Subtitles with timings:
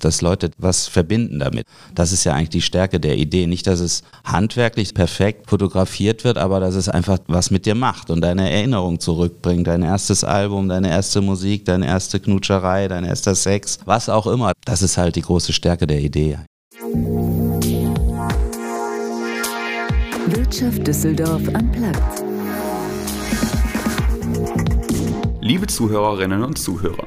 [0.00, 1.66] dass Leute was verbinden damit.
[1.94, 3.46] Das ist ja eigentlich die Stärke der Idee.
[3.46, 8.10] Nicht, dass es handwerklich perfekt fotografiert wird, aber dass es einfach was mit dir macht
[8.10, 9.66] und deine Erinnerung zurückbringt.
[9.66, 14.52] Dein erstes Album, deine erste Musik, deine erste Knutscherei, dein erster Sex, was auch immer.
[14.64, 16.38] Das ist halt die große Stärke der Idee.
[20.26, 22.22] Wirtschaft Düsseldorf am Platz.
[25.40, 27.06] Liebe Zuhörerinnen und Zuhörer.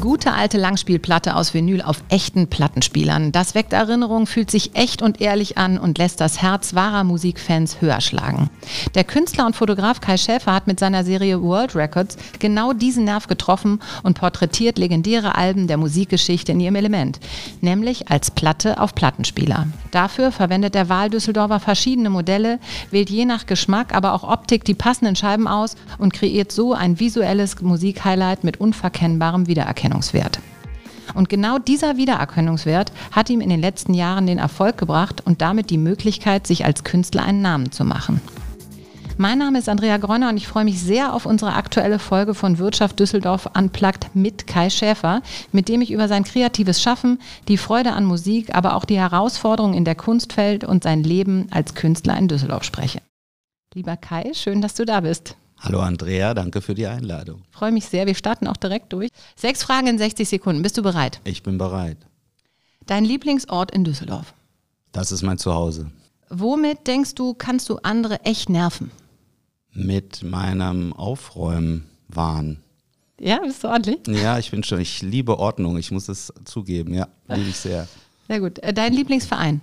[0.00, 3.32] Gute alte Langspielplatte aus Vinyl auf echten Plattenspielern.
[3.32, 7.80] Das weckt Erinnerungen, fühlt sich echt und ehrlich an und lässt das Herz wahrer Musikfans
[7.80, 8.50] höher schlagen.
[8.94, 13.26] Der Künstler und Fotograf Kai Schäfer hat mit seiner Serie World Records genau diesen Nerv
[13.26, 17.18] getroffen und porträtiert legendäre Alben der Musikgeschichte in ihrem Element,
[17.60, 19.66] nämlich als Platte auf Plattenspieler.
[19.90, 22.58] Dafür verwendet der Wahl Düsseldorfer verschiedene Modelle,
[22.90, 27.00] wählt je nach Geschmack, aber auch Optik die passenden Scheiben aus und kreiert so ein
[27.00, 29.85] visuelles Musikhighlight mit unverkennbarem Wiedererkennungswert.
[29.86, 30.40] Wiedererkennungswert.
[31.14, 35.70] Und genau dieser Wiedererkennungswert hat ihm in den letzten Jahren den Erfolg gebracht und damit
[35.70, 38.20] die Möglichkeit, sich als Künstler einen Namen zu machen.
[39.18, 42.58] Mein Name ist Andrea Gröner und ich freue mich sehr auf unsere aktuelle Folge von
[42.58, 47.92] Wirtschaft Düsseldorf Unplugged mit Kai Schäfer, mit dem ich über sein kreatives Schaffen, die Freude
[47.92, 52.28] an Musik, aber auch die Herausforderungen in der Kunstwelt und sein Leben als Künstler in
[52.28, 53.00] Düsseldorf spreche.
[53.72, 55.36] Lieber Kai, schön, dass du da bist.
[55.58, 57.42] Hallo Andrea, danke für die Einladung.
[57.50, 58.06] Freue mich sehr.
[58.06, 59.08] Wir starten auch direkt durch.
[59.36, 60.62] Sechs Fragen in 60 Sekunden.
[60.62, 61.20] Bist du bereit?
[61.24, 61.98] Ich bin bereit.
[62.86, 64.34] Dein Lieblingsort in Düsseldorf?
[64.92, 65.90] Das ist mein Zuhause.
[66.28, 68.90] Womit denkst du, kannst du andere echt nerven?
[69.72, 72.62] Mit meinem Aufräumen-Wahn.
[73.18, 74.06] Ja, bist du ordentlich?
[74.08, 77.88] Ja, ich bin schon, ich liebe Ordnung, ich muss es zugeben, ja, liebe ich sehr.
[78.28, 78.58] Sehr gut.
[78.58, 79.60] Äh, dein Lieblingsverein?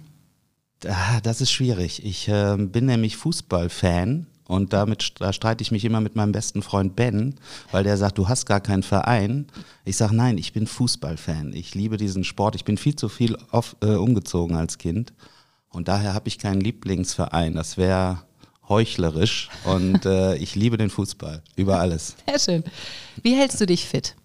[0.87, 2.03] Ah, das ist schwierig.
[2.03, 6.61] Ich äh, bin nämlich Fußballfan und damit da streite ich mich immer mit meinem besten
[6.61, 7.35] Freund Ben,
[7.71, 9.47] weil der sagt, du hast gar keinen Verein.
[9.85, 11.53] Ich sage, nein, ich bin Fußballfan.
[11.53, 12.55] Ich liebe diesen Sport.
[12.55, 15.13] Ich bin viel zu viel auf, äh, umgezogen als Kind.
[15.69, 17.55] Und daher habe ich keinen Lieblingsverein.
[17.55, 18.23] Das wäre
[18.67, 19.49] heuchlerisch.
[19.63, 22.15] Und äh, ich liebe den Fußball über alles.
[22.27, 22.63] Sehr schön.
[23.21, 24.15] Wie hältst du dich fit?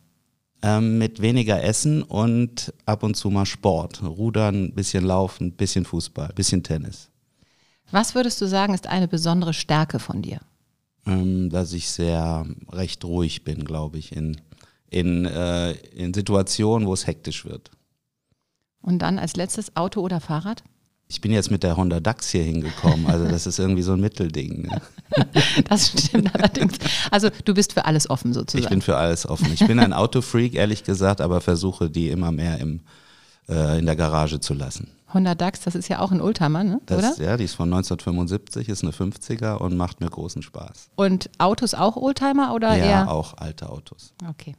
[0.61, 4.03] Ähm, mit weniger Essen und ab und zu mal Sport.
[4.03, 7.09] Rudern, bisschen Laufen, bisschen Fußball, bisschen Tennis.
[7.91, 10.41] Was würdest du sagen, ist eine besondere Stärke von dir?
[11.06, 14.41] Ähm, dass ich sehr recht ruhig bin, glaube ich, in,
[14.91, 17.71] in, äh, in Situationen, wo es hektisch wird.
[18.82, 20.62] Und dann als letztes Auto oder Fahrrad?
[21.10, 24.00] Ich bin jetzt mit der Honda DAX hier hingekommen, also das ist irgendwie so ein
[24.00, 24.62] Mittelding.
[24.62, 24.82] Ne?
[25.69, 26.76] Das stimmt allerdings.
[27.10, 28.65] Also du bist für alles offen sozusagen.
[28.65, 29.50] Ich bin für alles offen.
[29.53, 32.81] Ich bin ein Autofreak, ehrlich gesagt, aber versuche die immer mehr im,
[33.49, 34.91] äh, in der Garage zu lassen.
[35.15, 36.81] Honda DAX, das ist ja auch ein Oldtimer, ne?
[36.87, 37.25] Das, oder?
[37.31, 40.91] Ja, die ist von 1975, ist eine 50er und macht mir großen Spaß.
[40.97, 43.11] Und Autos auch Oldtimer oder ja, eher?
[43.11, 44.13] auch alte Autos.
[44.29, 44.55] Okay.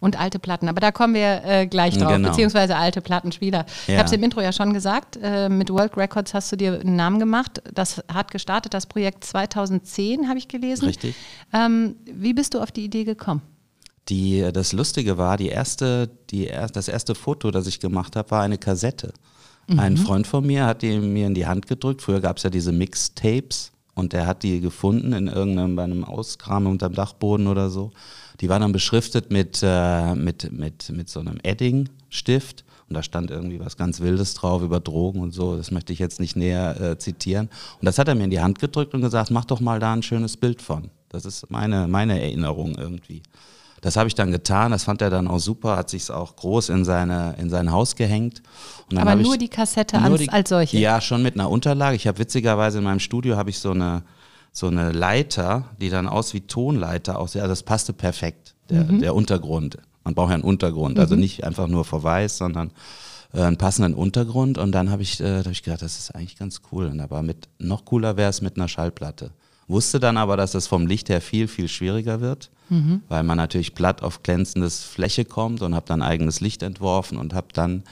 [0.00, 2.28] Und alte Platten, aber da kommen wir äh, gleich drauf, Genau.
[2.28, 3.64] beziehungsweise alte Plattenspieler.
[3.82, 3.96] Ich Ja.
[3.98, 6.94] habe es im Intro ja schon gesagt, äh, mit World Records hast du dir einen
[6.94, 7.60] Namen gemacht.
[7.74, 10.84] Das hat gestartet, das Projekt 2010, habe ich gelesen.
[10.84, 11.16] Richtig.
[11.52, 13.42] Ähm, wie bist du auf die Idee gekommen?
[14.08, 18.42] Die, das Lustige war, die erste, die, das erste Foto, das ich gemacht habe, war
[18.42, 19.12] eine Kassette.
[19.76, 22.02] Ein Freund von mir hat die mir in die Hand gedrückt.
[22.02, 26.04] Früher gab es ja diese Mixtapes und der hat die gefunden in irgendeinem bei einem
[26.04, 27.92] Auskram unterm Dachboden oder so.
[28.40, 33.30] Die war dann beschriftet mit, äh, mit, mit, mit so einem Edding-Stift und da stand
[33.30, 35.56] irgendwie was ganz Wildes drauf über Drogen und so.
[35.56, 37.50] Das möchte ich jetzt nicht näher äh, zitieren.
[37.80, 39.92] Und das hat er mir in die Hand gedrückt und gesagt, mach doch mal da
[39.92, 40.90] ein schönes Bild von.
[41.10, 43.22] Das ist meine, meine Erinnerung irgendwie.
[43.80, 46.68] Das habe ich dann getan, das fand er dann auch super, hat sich auch groß
[46.70, 48.42] in, seine, in sein Haus gehängt.
[48.96, 50.78] Aber nur ich, die Kassette nur als, die- als solche.
[50.78, 51.94] Ja, schon mit einer Unterlage.
[51.96, 54.02] Ich habe witzigerweise in meinem Studio habe ich so eine,
[54.52, 57.42] so eine Leiter, die dann aus wie Tonleiter aussieht.
[57.42, 59.00] Also das passte perfekt, der, Mhm.
[59.00, 59.78] der Untergrund.
[60.04, 62.70] Man braucht ja einen Untergrund, also nicht einfach nur verweiß, sondern
[63.34, 64.58] äh, einen passenden Untergrund.
[64.58, 66.86] Und dann habe ich, äh, hab ich gedacht, das ist eigentlich ganz cool.
[66.86, 69.30] Und aber mit, noch cooler wäre es mit einer Schallplatte.
[69.68, 72.50] Wusste dann aber, dass es vom Licht her viel, viel schwieriger wird,
[73.08, 77.34] weil man natürlich platt auf glänzendes Fläche kommt und habe dann eigenes Licht entworfen und
[77.34, 77.84] habe dann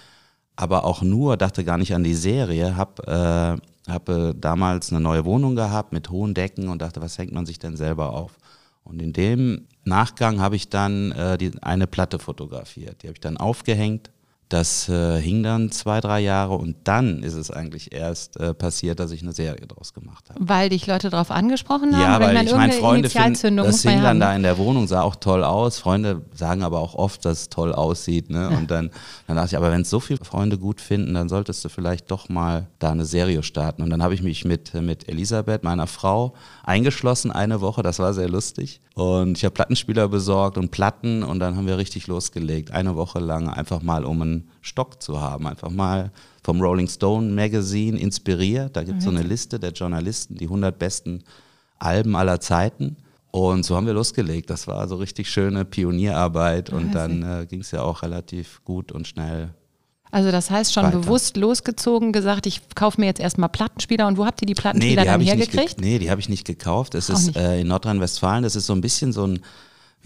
[0.57, 5.01] aber auch nur, dachte gar nicht an die Serie, habe äh, hab, äh, damals eine
[5.01, 8.39] neue Wohnung gehabt mit hohen Decken und dachte, was hängt man sich denn selber auf?
[8.83, 13.03] Und in dem Nachgang habe ich dann äh, die, eine Platte fotografiert.
[13.03, 14.11] Die habe ich dann aufgehängt
[14.49, 19.01] Das äh, hing dann zwei, drei Jahre und dann ist es eigentlich erst äh, passiert,
[19.01, 20.39] dass ich eine Serie draus gemacht habe.
[20.41, 22.01] Weil dich Leute darauf angesprochen haben?
[22.01, 24.21] Ja, weil ich meine, Freunde finden, das hing dann haben.
[24.21, 25.81] da in der Wohnung, sah auch toll aus.
[25.81, 28.31] Freunde sagen aber auch oft, dass es toll aussieht.
[28.31, 28.49] Ne?
[28.51, 28.91] Und dann,
[29.27, 32.13] dann dachte ich, aber wenn es so viele Freunde gut finden, dann solltest du vielleicht
[32.13, 33.83] doch mal da eine Serie starten.
[33.83, 37.83] Und dann habe ich mich mit, mit Elisabeth, meiner Frau, eingeschlossen eine Woche.
[37.83, 38.81] Das war sehr lustig.
[38.95, 42.71] Und ich habe Plattenspieler besorgt und Platten und dann haben wir richtig losgelegt.
[42.71, 44.23] Eine Woche lang einfach mal, um
[44.63, 45.47] Stock zu haben.
[45.47, 46.11] Einfach mal
[46.43, 48.77] vom Rolling Stone Magazine inspiriert.
[48.77, 51.23] Da gibt es so eine Liste der Journalisten, die 100 besten
[51.79, 52.97] Alben aller Zeiten.
[53.31, 54.49] Und so haben wir losgelegt.
[54.51, 58.93] Das war so richtig schöne Pionierarbeit und dann äh, ging es ja auch relativ gut
[58.93, 59.51] und schnell.
[60.13, 60.99] Also das heißt schon Weiter.
[61.01, 64.07] bewusst losgezogen, gesagt, ich kaufe mir jetzt erstmal Plattenspieler.
[64.07, 65.77] Und wo habt ihr die Plattenspieler die dann nicht hergekriegt?
[65.79, 66.95] ge- Nee, die habe ich nicht gekauft.
[66.95, 67.37] Es ist nicht.
[67.37, 69.41] äh, in Nordrhein-Westfalen, das ist so ein bisschen so ein,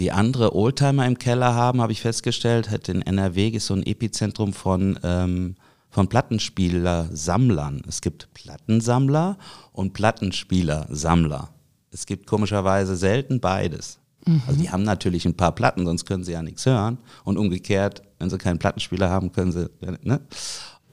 [0.00, 2.70] wie andere Oldtimer im Keller haben, habe ich festgestellt.
[2.70, 5.56] Hat in NRW ist so ein Epizentrum von, ähm,
[5.91, 7.82] von Plattenspieler-Sammlern.
[7.87, 9.37] Es gibt Plattensammler
[9.73, 11.50] und Plattenspieler-Sammler.
[11.93, 13.99] Es gibt komischerweise selten beides.
[14.47, 16.99] Also die haben natürlich ein paar Platten, sonst können sie ja nichts hören.
[17.25, 19.69] Und umgekehrt, wenn sie keinen Plattenspieler haben, können sie,
[20.02, 20.20] ne?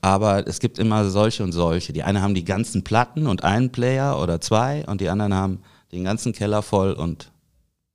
[0.02, 1.94] Aber es gibt immer solche und solche.
[1.94, 5.60] Die einen haben die ganzen Platten und einen Player oder zwei und die anderen haben
[5.92, 7.32] den ganzen Keller voll und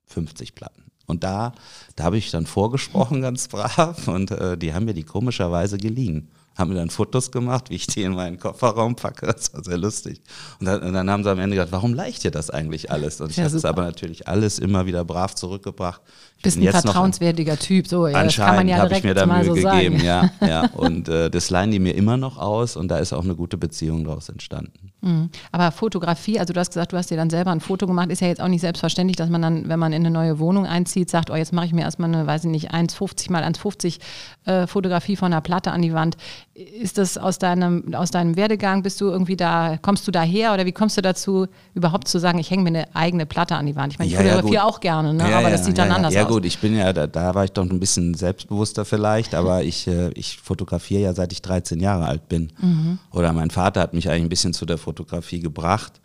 [0.06, 0.81] 50 Platten.
[1.12, 1.52] Und da,
[1.96, 6.28] da habe ich dann vorgesprochen, ganz brav, und äh, die haben mir die komischerweise geliehen.
[6.58, 9.24] Haben mir dann Fotos gemacht, wie ich die in meinen Kofferraum packe.
[9.26, 10.20] Das war sehr lustig.
[10.60, 13.22] Und dann, und dann haben sie am Ende gesagt, warum leicht dir das eigentlich alles?
[13.22, 16.02] Und ich Ja, habe es aber natürlich alles immer wieder brav zurückgebracht.
[16.36, 18.88] Ich Bist ein jetzt noch- vertrauenswertiger Typ, so ja, das kann man Anscheinend ja habe
[18.88, 20.04] direkt ich mir da mal Mühe so gegeben, sagen.
[20.04, 20.66] ja, ja.
[20.74, 23.56] Und äh, das leihen die mir immer noch aus und da ist auch eine gute
[23.56, 24.91] Beziehung daraus entstanden.
[25.02, 25.30] Mhm.
[25.50, 28.20] Aber Fotografie, also du hast gesagt, du hast dir dann selber ein Foto gemacht, ist
[28.20, 31.10] ja jetzt auch nicht selbstverständlich, dass man dann, wenn man in eine neue Wohnung einzieht,
[31.10, 33.98] sagt, oh, jetzt mache ich mir erstmal eine, weiß ich nicht, 1,50 mal 1,50
[34.46, 36.16] äh, Fotografie von einer Platte an die Wand.
[36.54, 40.66] Ist das aus deinem, aus deinem Werdegang, bist du irgendwie da, kommst du daher oder
[40.66, 43.74] wie kommst du dazu, überhaupt zu sagen, ich hänge mir eine eigene Platte an die
[43.74, 43.94] Wand?
[43.94, 44.74] Ich meine, ich Ja, ja, fotografiere gut.
[44.74, 45.30] auch gerne, ne?
[45.30, 46.20] Ja, aber ja, das sieht dann ja, anders ja.
[46.20, 46.28] aus.
[46.28, 49.62] Ja gut, ich bin ja, da, da war ich doch ein bisschen selbstbewusster vielleicht, aber
[49.62, 52.52] ich, äh, ich fotografiere ja seit ich 13 Jahre alt bin.
[52.60, 52.98] Mhm.
[53.12, 56.02] Oder mein Vater hat mich eigentlich ein bisschen zu der Fotografie gebracht.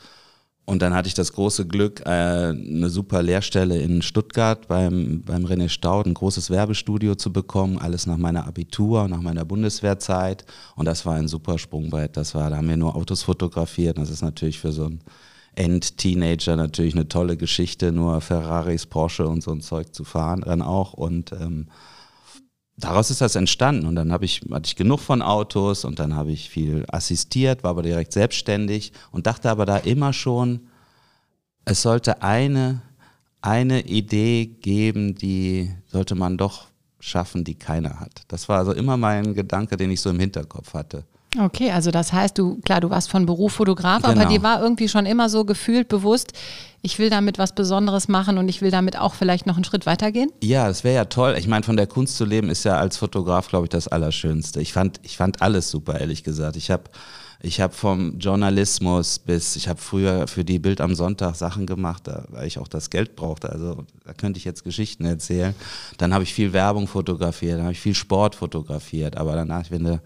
[0.70, 5.46] Und dann hatte ich das große Glück, äh, eine super Lehrstelle in Stuttgart beim, beim
[5.46, 10.44] René Staud, ein großes Werbestudio zu bekommen, alles nach meiner Abitur, nach meiner Bundeswehrzeit.
[10.76, 12.18] Und das war ein super Sprungbrett.
[12.18, 13.98] Das war, da haben wir nur Autos fotografiert.
[13.98, 15.00] Das ist natürlich für so einen
[15.56, 20.62] End-Teenager natürlich eine tolle Geschichte, nur Ferraris, Porsche und so ein Zeug zu fahren dann
[20.62, 20.92] auch.
[20.92, 21.68] Und ähm,
[22.78, 23.86] daraus ist das entstanden.
[23.86, 27.64] Und dann habe ich, hatte ich genug von Autos und dann habe ich viel assistiert,
[27.64, 30.68] war aber direkt selbstständig und dachte aber da immer schon,
[31.66, 32.82] es sollte eine,
[33.42, 36.68] eine Idee geben, die sollte man doch
[37.00, 38.22] schaffen, die keiner hat.
[38.28, 41.04] Das war also immer mein Gedanke, den ich so im Hinterkopf hatte.
[41.38, 44.30] Okay, also das heißt, du, klar, du warst von Beruf Fotograf, aber Genau.
[44.30, 46.34] dir war irgendwie schon immer so gefühlt bewusst,
[46.82, 49.86] ich will damit was Besonderes machen und ich will damit auch vielleicht noch einen Schritt
[49.86, 50.32] weitergehen?
[50.44, 51.36] Ja, das wäre ja toll.
[51.38, 54.62] Ich meine, von der Kunst zu leben ist ja als Fotograf, glaube ich, das Allerschönste.
[54.62, 56.56] Ich fand, ich fand alles super, ehrlich gesagt.
[56.56, 56.84] Ich habe
[57.42, 62.08] ich hab vom Journalismus bis, ich habe früher für die Bild am Sonntag Sachen gemacht,
[62.08, 63.50] da, weil ich auch das Geld brauchte.
[63.52, 65.54] Also da könnte ich jetzt Geschichten erzählen.
[65.98, 69.18] Dann habe ich viel Werbung fotografiert, dann habe ich viel Sport fotografiert.
[69.18, 70.02] Aber danach, wenn du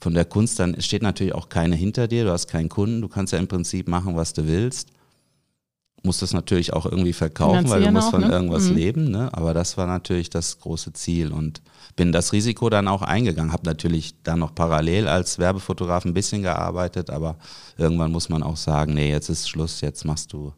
[0.00, 3.08] von der Kunst, dann steht natürlich auch keine hinter dir, du hast keinen Kunden, du
[3.08, 4.88] kannst ja im Prinzip machen, was du willst.
[6.04, 8.28] Musst das natürlich auch irgendwie verkaufen, weil du musst auch, von ne?
[8.32, 8.74] irgendwas Mhm.
[8.74, 9.10] leben.
[9.10, 9.28] Ne?
[9.32, 11.62] Aber das war natürlich das große Ziel und
[11.94, 13.52] bin das Risiko dann auch eingegangen.
[13.52, 17.36] Habe natürlich dann noch parallel als Werbefotograf ein bisschen gearbeitet, aber
[17.78, 20.52] irgendwann muss man auch sagen, nee, jetzt ist Schluss, jetzt machst du,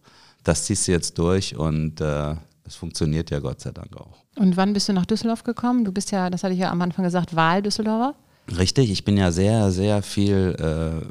[0.44, 4.16] das ziehst du jetzt durch und äh, es funktioniert ja Gott sei Dank auch.
[4.36, 5.84] Und wann bist du nach Düsseldorf gekommen?
[5.84, 8.14] Du bist ja, das hatte ich ja am Anfang gesagt, Wahl-Düsseldorfer.
[8.58, 11.04] Richtig, ich bin ja sehr, sehr viel äh,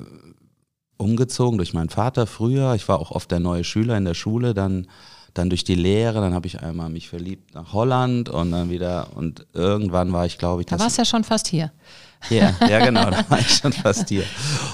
[1.03, 2.73] umgezogen durch meinen Vater früher.
[2.75, 4.87] Ich war auch oft der neue Schüler in der Schule, dann,
[5.33, 9.07] dann durch die Lehre, dann habe ich einmal mich verliebt nach Holland und dann wieder
[9.15, 11.71] und irgendwann war ich, glaube ich, Da das warst ja schon fast hier.
[12.29, 14.23] ja, ja, genau, da war ich schon fast hier.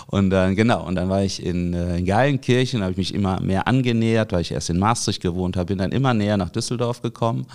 [0.07, 3.39] Und dann, genau, und dann war ich in, äh, in Geilenkirchen, habe ich mich immer
[3.39, 7.01] mehr angenähert, weil ich erst in Maastricht gewohnt habe, bin dann immer näher nach Düsseldorf
[7.01, 7.47] gekommen.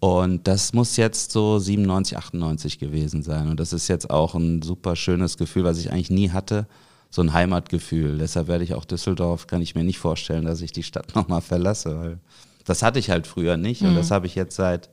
[0.00, 3.48] Und das muss jetzt so 97, 98 gewesen sein.
[3.48, 6.66] Und das ist jetzt auch ein super schönes Gefühl, was ich eigentlich nie hatte.
[7.14, 8.18] So ein Heimatgefühl.
[8.18, 11.42] Deshalb werde ich auch Düsseldorf, kann ich mir nicht vorstellen, dass ich die Stadt nochmal
[11.42, 12.18] verlasse, weil
[12.64, 13.82] das hatte ich halt früher nicht.
[13.82, 14.90] Und das habe ich jetzt seit,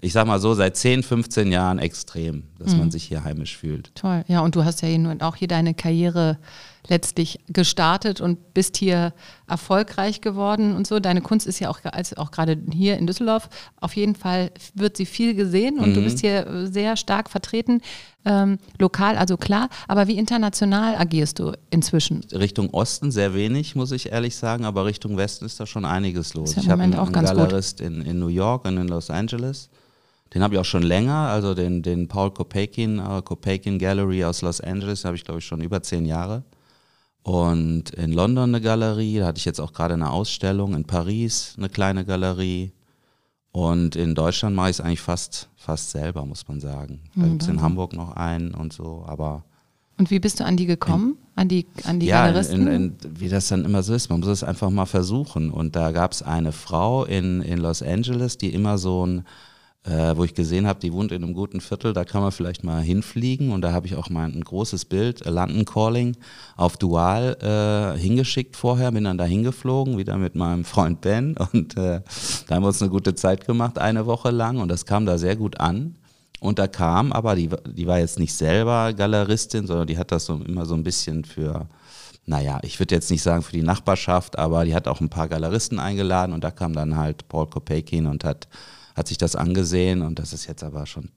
[0.00, 3.94] ich sag mal so, seit 10, 15 Jahren extrem, dass man sich hier heimisch fühlt.
[3.94, 4.24] Toll.
[4.28, 4.88] Ja, und du hast ja
[5.20, 6.38] auch hier deine Karriere
[6.88, 9.12] letztlich gestartet und bist hier
[9.46, 11.00] erfolgreich geworden und so.
[11.00, 13.48] Deine Kunst ist ja auch, als auch gerade hier in Düsseldorf,
[13.80, 15.94] auf jeden Fall wird sie viel gesehen und Mhm.
[15.94, 17.80] du bist hier sehr stark vertreten.
[18.24, 22.20] Ähm, lokal, also klar, aber wie international agierst du inzwischen?
[22.32, 26.34] Richtung Osten sehr wenig, muss ich ehrlich sagen, aber Richtung Westen ist da schon einiges
[26.34, 26.54] los.
[26.56, 27.24] Ja ich habe einen, auch einen.
[27.24, 29.70] Galerist in, in New York und in Los Angeles.
[30.34, 34.42] Den habe ich auch schon länger, also den, den Paul Kopekin, äh, Kopekin Gallery aus
[34.42, 36.42] Los Angeles, habe ich glaube ich schon über zehn Jahre.
[37.28, 41.54] Und in London eine Galerie, da hatte ich jetzt auch gerade eine Ausstellung, in Paris
[41.58, 42.72] eine kleine Galerie.
[43.52, 47.00] Und in Deutschland mache ich es eigentlich fast, fast selber, muss man sagen.
[47.14, 47.60] Da Hm, gibt es in.
[47.60, 49.44] Hamburg noch einen und so, aber
[49.98, 51.18] Und wie bist du an die gekommen?
[51.34, 52.66] An die, an die ja, Galeristen?
[52.66, 55.50] in, in, wie das dann immer so ist, man muss es einfach mal versuchen.
[55.50, 59.24] Und da gab es eine Frau in, in Los Angeles, die immer so ein,
[59.84, 62.64] äh, wo ich gesehen habe, die wohnt in einem guten Viertel, da kann man vielleicht
[62.64, 63.52] mal hinfliegen.
[63.52, 66.16] Und da habe ich auch mal ein großes Bild, äh, London Calling,
[66.56, 71.36] auf Dual äh, hingeschickt vorher, bin dann da hingeflogen, wieder mit meinem Freund Ben.
[71.52, 72.02] Und äh,
[72.46, 74.58] da haben wir uns eine gute Zeit gemacht, eine Woche lang.
[74.58, 75.96] Und das kam da sehr gut an.
[76.40, 80.26] Und da kam, aber die, die war jetzt nicht selber Galeristin, sondern die hat das
[80.26, 81.68] so immer so ein bisschen für,
[82.26, 85.28] naja, ich würde jetzt nicht sagen für die Nachbarschaft, aber die hat auch ein paar
[85.28, 88.46] Galeristen eingeladen und da kam dann halt Paul Kopekin und hat,
[88.98, 91.10] hat sich das angesehen und das ist jetzt aber schon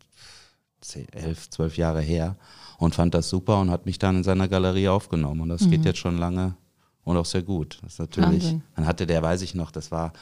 [0.81, 2.37] zehn, elf, zwölf Jahre her
[2.77, 5.85] und fand das super und hat mich dann in seiner Galerie aufgenommen und das geht
[5.85, 6.55] jetzt schon lange
[7.03, 7.79] und auch sehr gut.
[7.83, 8.63] Das ist natürlich, Wahnsinn.
[8.75, 10.13] dann hatte der, weiß ich noch, das war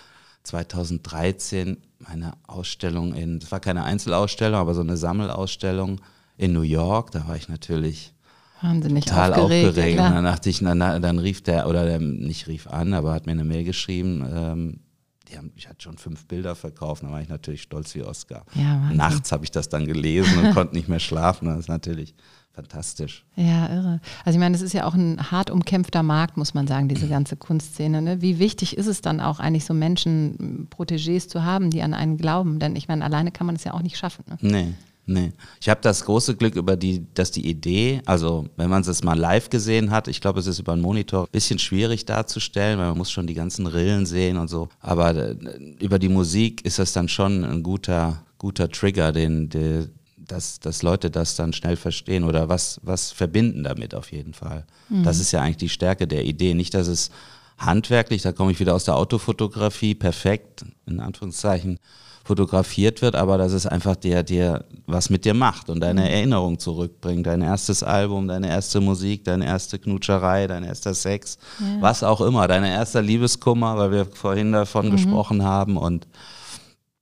[0.43, 6.01] 2013 meine Ausstellung in, das war keine Einzelausstellung, aber so eine Sammelausstellung
[6.37, 7.11] in New York.
[7.11, 8.13] Da war ich natürlich
[8.61, 9.69] Wahnsinnig total aufgeregt.
[9.69, 9.97] aufgeregt.
[9.97, 13.13] ja, und dann dachte ich, na, dann rief der, oder der nicht rief an, aber
[13.13, 14.25] hat mir eine Mail geschrieben.
[14.33, 14.79] Ähm,
[15.29, 18.45] die haben, ich hatte schon fünf Bilder verkauft, da war ich natürlich stolz wie Oscar.
[18.55, 18.91] Ja.
[18.91, 21.47] Nachts habe ich das dann gelesen und konnte nicht mehr schlafen.
[21.47, 22.15] Das ist natürlich
[22.51, 23.25] fantastisch.
[23.35, 24.01] Ja, irre.
[24.25, 27.07] Also ich meine, das ist ja auch ein hart umkämpfter Markt, muss man sagen, diese
[27.07, 28.01] ganze Kunstszene.
[28.01, 28.21] Ne?
[28.21, 32.17] Wie wichtig ist es dann auch eigentlich so Menschen, Protégés zu haben, die an einen
[32.17, 32.59] glauben?
[32.59, 34.25] Denn ich meine, alleine kann man es ja auch nicht schaffen.
[34.27, 34.37] Ne?
[34.41, 34.73] Nee,
[35.09, 35.33] nee.
[35.59, 39.17] Ich habe das große Glück über die, dass die Idee, also wenn man es mal
[39.17, 42.87] live gesehen hat, ich glaube, es ist über einen Monitor ein bisschen schwierig darzustellen, weil
[42.87, 44.69] man muss schon die ganzen Rillen sehen und so.
[44.79, 45.35] Aber äh,
[45.79, 49.87] über die Musik ist das dann schon ein guter, guter Trigger, den, der,
[50.17, 54.65] dass, dass Leute das dann schnell verstehen oder was, was verbinden damit auf jeden Fall.
[55.03, 56.53] Das ist ja eigentlich die Stärke der Idee.
[56.53, 57.11] Nicht, dass es
[57.57, 61.79] handwerklich, da komme ich wieder aus der Autofotografie, perfekt, in Anführungszeichen,
[62.29, 66.59] fotografiert wird, aber dass es einfach dir, dir was mit dir macht und deine Erinnerung
[66.59, 67.25] zurückbringt.
[67.25, 71.39] Dein erstes Album, deine erste Musik, deine erste Knutscherei, dein erster Sex,
[71.79, 76.05] was auch immer, dein erster Liebeskummer, weil wir vorhin davon gesprochen haben und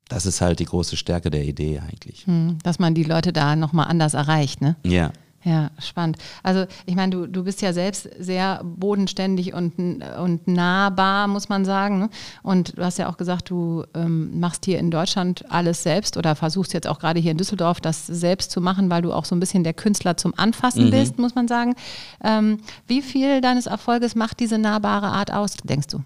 [0.07, 2.25] das ist halt die große Stärke der Idee eigentlich.
[2.25, 4.61] Hm, Dass man die Leute da nochmal anders erreicht.
[4.61, 4.77] Ne?
[4.85, 5.11] Ja.
[5.43, 6.17] Ja, spannend.
[6.43, 11.63] Also ich meine, du, du bist ja selbst sehr bodenständig und, und nahbar, muss man
[11.63, 11.99] sagen.
[11.99, 12.09] ne?
[12.43, 16.35] Und du hast ja auch gesagt, du ähm, machst hier in Deutschland alles selbst oder
[16.35, 19.35] versuchst jetzt auch gerade hier in Düsseldorf das selbst zu machen, weil du auch so
[19.35, 21.75] ein bisschen der Künstler zum Anfassen bist, muss man sagen.
[22.23, 26.01] Ähm, wie viel deines Erfolges macht diese nahbare Art aus, denkst du?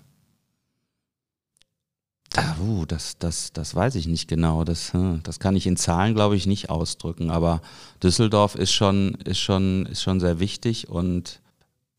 [2.36, 4.64] Ah, uh, das, das, das weiß ich nicht genau.
[4.64, 7.30] Das, hm, das kann ich in Zahlen, glaube ich, nicht ausdrücken.
[7.30, 7.62] Aber
[8.02, 11.42] Düsseldorf ist schon, ist schon, ist schon sehr wichtig und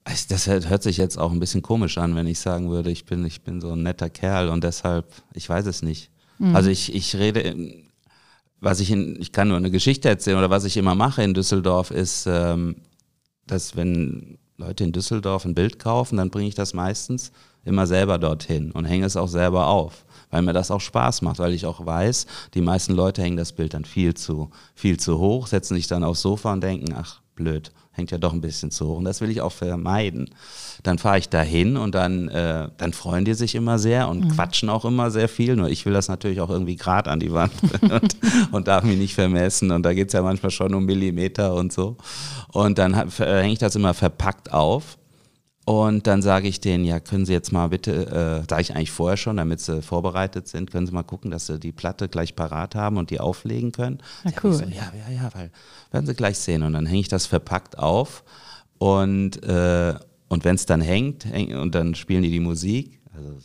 [0.04, 3.24] das hört sich jetzt auch ein bisschen komisch an, wenn ich sagen würde, ich bin,
[3.24, 6.10] ich bin so ein netter Kerl und deshalb, ich weiß es nicht.
[6.54, 7.54] Also ich, ich rede,
[8.60, 11.34] was ich in, ich kann nur eine Geschichte erzählen oder was ich immer mache in
[11.34, 12.76] Düsseldorf ist, ähm,
[13.46, 17.30] dass wenn Leute in Düsseldorf ein Bild kaufen, dann bringe ich das meistens
[17.64, 21.38] immer selber dorthin und hänge es auch selber auf, weil mir das auch Spaß macht,
[21.38, 25.18] weil ich auch weiß, die meisten Leute hängen das Bild dann viel zu, viel zu
[25.18, 28.70] hoch, setzen sich dann aufs Sofa und denken, ach blöd, hängt ja doch ein bisschen
[28.70, 30.30] zu hoch und das will ich auch vermeiden.
[30.82, 34.28] Dann fahre ich da hin und dann, äh, dann freuen die sich immer sehr und
[34.34, 37.32] quatschen auch immer sehr viel, nur ich will das natürlich auch irgendwie gerade an die
[37.32, 37.52] Wand
[37.82, 38.16] und,
[38.50, 41.72] und darf mich nicht vermessen und da geht es ja manchmal schon um Millimeter und
[41.72, 41.96] so
[42.48, 44.98] und dann äh, hänge ich das immer verpackt auf
[45.64, 48.90] und dann sage ich denen, ja, können Sie jetzt mal bitte, äh, sage ich eigentlich
[48.90, 52.34] vorher schon, damit sie vorbereitet sind, können Sie mal gucken, dass Sie die Platte gleich
[52.34, 53.98] parat haben und die auflegen können.
[54.24, 54.52] Na cool.
[54.52, 55.50] So, ja, ja, ja, weil
[55.92, 56.64] werden Sie gleich sehen.
[56.64, 58.24] Und dann hänge ich das verpackt auf
[58.78, 59.94] und, äh,
[60.28, 63.36] und wenn es dann hängt häng, und dann spielen die die Musik, also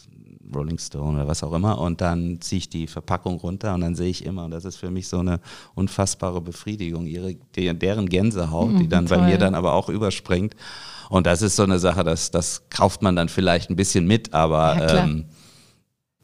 [0.56, 3.94] Rolling Stone oder was auch immer, und dann ziehe ich die Verpackung runter und dann
[3.94, 5.40] sehe ich immer, und das ist für mich so eine
[5.76, 9.26] unfassbare Befriedigung, ihre, deren Gänsehaut, die dann bei toll.
[9.26, 10.56] mir dann aber auch überspringt.
[11.10, 14.34] Und das ist so eine Sache, das, das kauft man dann vielleicht ein bisschen mit,
[14.34, 15.26] aber Ja, ähm,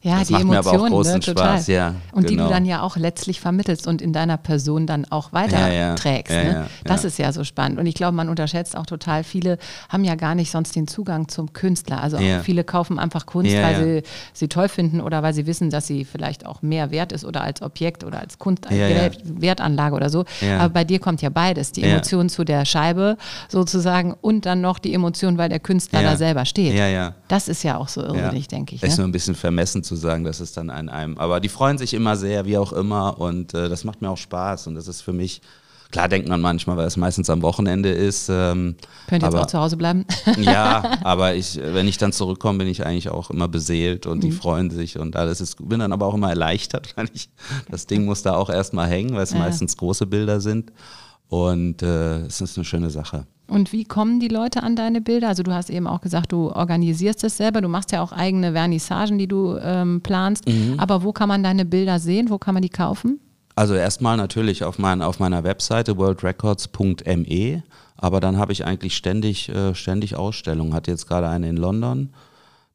[0.03, 1.53] Ja, das die macht Emotionen, mir aber auch großen ne, total.
[1.53, 1.95] Spaß, ja.
[2.12, 2.48] Und die genau.
[2.48, 5.91] du dann ja auch letztlich vermittelst und in deiner Person dann auch Ja, ja.
[5.91, 6.33] weiterträgst.
[6.33, 6.51] Ja, ne?
[6.51, 7.07] ja, Das ja.
[7.07, 7.79] ist ja so spannend.
[7.79, 9.57] Und ich glaube, man unterschätzt auch total, viele
[9.88, 12.01] haben ja gar nicht sonst den Zugang zum Künstler.
[12.03, 15.88] Also viele kaufen einfach Kunst, weil sie sie toll finden oder weil sie wissen, dass
[15.88, 19.17] sie vielleicht auch mehr wert ist oder als Objekt oder als Kunst, als.
[19.24, 20.25] Wertanlage oder so.
[20.60, 21.72] Aber bei dir kommt ja beides.
[21.72, 21.83] Die.
[21.83, 23.17] Emotion zu der Scheibe
[23.50, 26.74] sozusagen und dann noch die Emotion, weil der Künstler da selber steht.
[26.74, 27.13] Ja, ja.
[27.27, 28.83] Das ist ja auch so irrsinnig, denke ich.
[28.83, 29.03] Ist Ne?
[29.03, 31.18] nur ein bisschen vermessen zu sagen, dass es dann an einem.
[31.18, 33.20] Aber die freuen sich immer sehr, wie auch immer.
[33.20, 34.68] Und äh, das macht mir auch Spaß.
[34.68, 35.42] Und das ist für mich,
[35.92, 38.30] klar denkt man manchmal, weil es meistens am Wochenende ist.
[38.30, 38.76] Ähm,
[39.08, 40.06] Könnt ihr jetzt auch zu Hause bleiben?
[40.38, 44.32] Ja, aber ich, wenn ich dann zurückkomme, bin ich eigentlich auch immer beseelt und die
[44.32, 47.30] freuen sich und alles ist, bin dann aber auch immer erleichtert, weil ich,
[47.70, 49.40] das Ding muss da auch erstmal hängen, weil es Ja.
[49.40, 50.72] meistens große Bilder sind.
[51.30, 53.26] Und äh, es ist eine schöne Sache.
[53.48, 55.28] Und wie kommen die Leute an deine Bilder?
[55.28, 58.54] Also du hast eben auch gesagt, du organisierst es selber, du machst ja auch eigene
[58.54, 60.48] Vernissagen, die du ähm, planst.
[60.48, 60.76] Mhm.
[60.78, 62.30] Aber wo kann man deine Bilder sehen?
[62.30, 63.20] Wo kann man die kaufen?
[63.56, 67.64] Also erstmal natürlich auf, mein, auf meiner Webseite worldrecords.me,
[67.98, 70.74] aber dann habe ich eigentlich ständig, äh, ständig Ausstellungen.
[70.74, 72.10] Hatte jetzt gerade eine in London.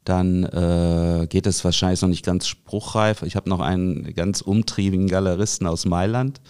[0.05, 3.23] Dann äh, geht es wahrscheinlich noch nicht ganz spruchreif.
[3.23, 6.41] Ich habe noch einen ganz umtriebigen Galeristen aus Mailand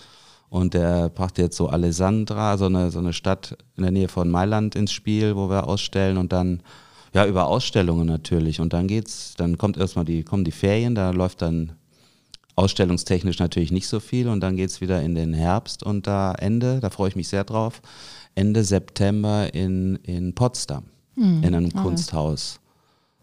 [0.50, 4.31] und der brachte jetzt so Alessandra, so eine, so eine Stadt in der Nähe von
[4.31, 6.62] Mailand ins Spiel, wo wir ausstellen und dann
[7.12, 8.61] ja über Ausstellungen natürlich.
[8.61, 11.73] Und dann geht's, dann kommt erstmal die, kommen die Ferien, da läuft dann
[12.57, 16.33] ausstellungstechnisch natürlich nicht so viel und dann geht es wieder in den Herbst und da
[16.33, 17.81] Ende, da freue ich mich sehr drauf,
[18.35, 20.85] Ende September in, in Potsdam,
[21.43, 22.59] in einem Kunsthaus.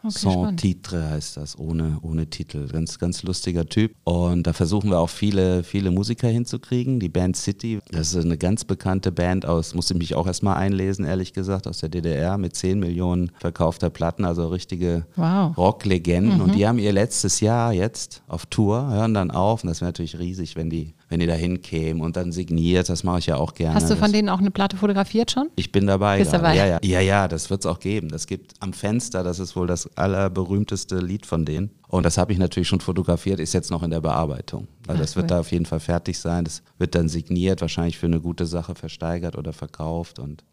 [0.05, 0.59] Okay, Sans spannend.
[0.59, 2.67] Titre heißt das, ohne, ohne Titel.
[2.67, 3.95] Ganz, ganz lustiger Typ.
[4.03, 6.99] Und da versuchen wir auch viele, viele Musiker hinzukriegen.
[6.99, 10.57] Die Band City, das ist eine ganz bekannte Band aus, musste ich mich auch erstmal
[10.57, 15.57] einlesen, ehrlich gesagt, aus der DDR mit 10 Millionen verkaufter Platten, also richtige Wow.
[15.57, 16.35] Rocklegenden.
[16.35, 16.41] Mhm.
[16.41, 19.63] Und die haben ihr letztes Jahr jetzt auf Tour, hören dann auf.
[19.63, 22.89] Und das wäre natürlich riesig, wenn die, wenn die da hinkämen und dann signiert.
[22.89, 23.73] Das mache ich ja auch gerne.
[23.73, 25.49] Hast du von denen auch eine Platte fotografiert schon?
[25.55, 26.19] ich bin dabei.
[26.19, 26.57] Bist dabei?
[26.57, 28.09] Ja, ja, ja, ja, das wird es auch geben.
[28.09, 31.69] Das gibt am Fenster, das ist wohl das allerberühmteste Lied von denen.
[31.87, 34.67] Und das habe ich natürlich schon fotografiert, ist jetzt noch in der Bearbeitung.
[34.85, 35.29] Weil Ach, das wird cool.
[35.29, 36.43] da auf jeden Fall fertig sein.
[36.43, 40.43] Das wird dann signiert, wahrscheinlich für eine gute Sache versteigert oder verkauft und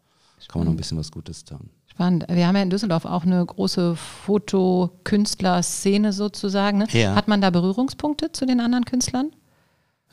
[0.47, 1.71] kann man noch ein bisschen was Gutes tun.
[1.87, 2.25] Spannend.
[2.29, 6.77] Wir haben ja in Düsseldorf auch eine große Fotokünstlerszene sozusagen.
[6.77, 6.87] Ne?
[6.91, 7.15] Ja.
[7.15, 9.31] Hat man da Berührungspunkte zu den anderen Künstlern?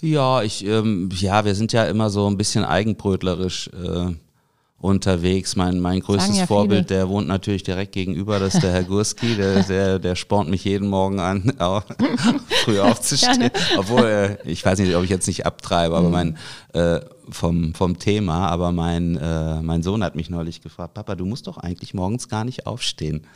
[0.02, 4.14] Ja, ich, ähm, ja, wir sind ja immer so ein bisschen eigenbrötlerisch äh,
[4.80, 5.56] unterwegs.
[5.56, 7.00] Mein, mein größtes ja Vorbild, viele.
[7.00, 10.64] der wohnt natürlich direkt gegenüber, das ist der Herr Gurski, der, der, der spornt mich
[10.64, 11.52] jeden Morgen an,
[12.64, 13.50] früh aufzustehen.
[13.76, 16.38] Obwohl, äh, ich weiß nicht, ob ich jetzt nicht abtreibe, aber mein,
[16.72, 21.26] äh, vom, vom Thema, aber mein, äh, mein Sohn hat mich neulich gefragt, Papa, du
[21.26, 23.26] musst doch eigentlich morgens gar nicht aufstehen.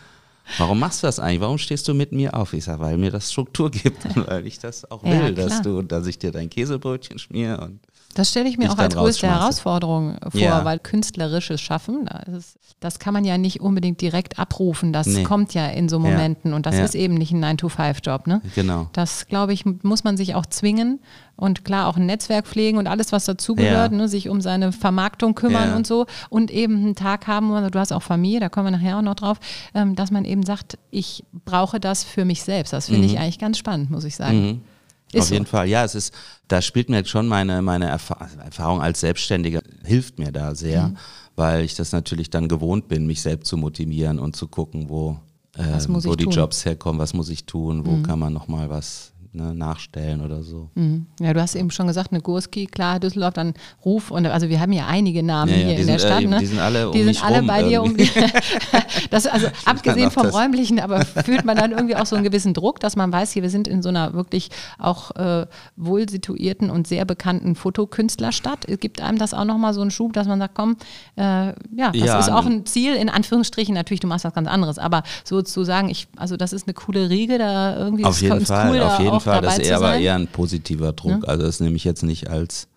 [0.58, 1.40] Warum machst du das eigentlich?
[1.40, 2.52] Warum stehst du mit mir auf?
[2.52, 5.48] Ich sage, weil mir das Struktur gibt und weil ich das auch Ja, will, klar.
[5.48, 7.80] dass du, dass ich dir dein Käsebrötchen schmier und
[8.14, 9.26] Das stelle ich mir auch als größte.
[9.28, 10.64] Herausforderung vor, Ja.
[10.64, 14.92] weil künstlerisches Schaffen, da ist es, das kann man ja nicht unbedingt direkt abrufen.
[14.92, 15.22] Das Nee.
[15.24, 16.02] kommt ja in so Ja.
[16.10, 16.84] Momenten und das Ja.
[16.84, 18.26] ist eben nicht ein 9-to-5-Job.
[18.26, 18.40] Ne?
[18.54, 18.88] genau.
[18.92, 21.00] Das, glaube ich, muss man sich auch zwingen
[21.36, 23.98] und klar auch ein Netzwerk pflegen und alles, was dazugehört, Ja.
[23.98, 25.76] ne, sich um seine Vermarktung kümmern Ja.
[25.76, 28.70] und so und eben einen Tag haben, wo- du hast auch Familie, da kommen wir
[28.78, 29.38] nachher auch noch drauf,
[29.74, 32.72] ähm, dass man eben sagt, ich brauche das für mich selbst.
[32.72, 34.40] Das finde ich eigentlich ganz spannend, muss ich sagen.
[34.46, 34.60] Mhm.
[35.12, 35.34] Ist Auf so.
[35.34, 36.12] jeden Fall, ja, es ist,
[36.48, 40.54] da spielt mir jetzt schon meine, meine Erfa also Erfahrung als Selbstständiger, hilft mir da
[40.54, 40.96] sehr, Mhm.
[41.36, 45.18] weil ich das natürlich dann gewohnt bin, mich selbst zu motivieren und zu gucken, wo,
[45.56, 46.32] äh, wo die tun?
[46.32, 46.38] Mhm.
[46.38, 50.70] Jobs herkommen, was muss ich tun, wo kann man nochmal was ne, nachstellen oder so.
[50.74, 51.06] Mhm.
[51.20, 54.60] Ja, du hast eben schon gesagt, eine Gurski, klar, Düsseldorf, dann Ruf und also wir
[54.60, 56.24] haben ja einige Namen Ja, ja, hier in der sind, äh, Stadt.
[56.30, 56.38] ne?
[56.38, 57.96] die sind alle um Die sind alle bei dir um
[59.10, 62.54] das, Also abgesehen vom das- räumlichen, aber fühlt man dann irgendwie auch so einen gewissen
[62.54, 66.70] Druck, dass man weiß, hier wir sind in so einer wirklich auch äh, wohl situierten
[66.70, 68.66] und sehr bekannten Fotokünstlerstadt.
[68.80, 70.76] Gibt einem das auch nochmal so einen Schub, dass man sagt, komm,
[71.16, 71.54] äh, ja,
[71.92, 75.02] das Ja, ist auch ein Ziel, in Anführungsstrichen, natürlich, du machst was ganz anderes, aber
[75.24, 78.44] so zu sagen, ich, also das ist eine coole Riege, da irgendwie Auf ist jeden
[78.46, 81.28] Fall, cool, auf jeden auch Das dabei ist zu eher aber eher ein positiver Druck.
[81.28, 82.68] Also das nehme ich jetzt nicht als,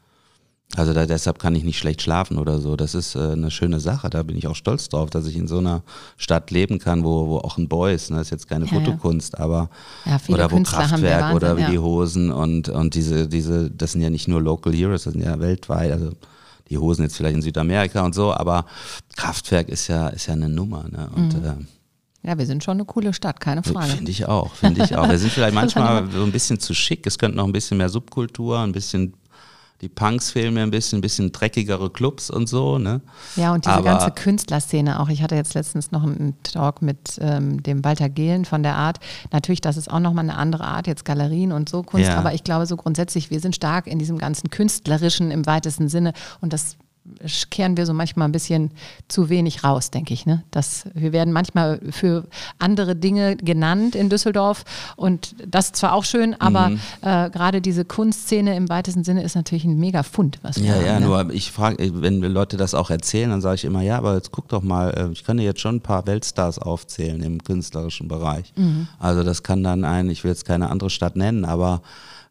[0.75, 2.75] also da, deshalb kann ich nicht schlecht schlafen oder so.
[2.75, 4.09] Das ist äh, eine schöne Sache.
[4.09, 5.81] Da bin ich auch stolz drauf, dass ich in so einer
[6.17, 8.09] Stadt leben kann, wo, wo auch ein Boy ist.
[8.11, 8.17] Ne?
[8.17, 8.79] Das ist jetzt keine Ja, ja.
[8.79, 9.69] Fotokunst, aber
[10.05, 11.81] Ja, viele oder wo Künstler Kraftwerk oder wie Wahnsinn, die ja.
[11.81, 15.39] Hosen und, und diese, diese, das sind ja nicht nur Local Heroes, das sind ja
[15.39, 16.11] weltweit, also
[16.69, 18.65] die Hosen jetzt vielleicht in Südamerika und so, aber
[19.15, 20.83] Kraftwerk ist ja, ist ja eine Nummer.
[20.89, 21.09] Ne?
[21.15, 21.45] Und Mhm.
[21.45, 21.53] äh,
[22.27, 23.87] Ja, wir sind schon eine coole Stadt, keine Frage.
[23.93, 25.07] Finde ich auch, finde ich auch.
[25.07, 27.07] Wir sind vielleicht manchmal so ein bisschen zu schick.
[27.07, 29.13] Es könnte noch ein bisschen mehr Subkultur, ein bisschen
[29.81, 32.99] Die Punks fehlen mir ein bisschen, ein bisschen dreckigere Clubs und so, ne?
[33.35, 35.07] Ja, und diese Aber- ganze Künstlerszene auch.
[35.09, 38.97] Ich hatte jetzt letztens noch einen Talk mit ähm, dem Walter Gehlen von der Art.
[39.31, 42.17] Natürlich, das ist auch nochmal eine andere Art, jetzt Galerien und so Kunst, Ja.
[42.17, 46.11] aber ich glaube so grundsätzlich, wir sind stark in diesem ganzen Künstlerischen im weitesten Sinne
[46.41, 46.75] und das
[47.49, 48.71] kehren wir so manchmal ein bisschen
[49.07, 50.25] zu wenig raus, denke ich.
[50.25, 50.43] Ne?
[50.51, 52.25] Das, wir werden manchmal für
[52.59, 54.63] andere Dinge genannt in Düsseldorf
[54.95, 56.79] und das ist zwar auch schön, aber Mhm.
[57.01, 60.73] äh, gerade diese Kunstszene im weitesten Sinne ist natürlich ein mega Fund, was wir Ja,
[60.75, 60.85] haben.
[60.85, 61.05] ja, ne?
[61.05, 64.31] nur ich frage, wenn Leute das auch erzählen, dann sage ich immer, ja, aber jetzt
[64.31, 68.07] guck doch mal, äh, ich kann dir jetzt schon ein paar Weltstars aufzählen im künstlerischen
[68.07, 68.53] Bereich.
[68.55, 68.87] Mhm.
[68.99, 71.81] Also das kann dann ein, ich will jetzt keine andere Stadt nennen, aber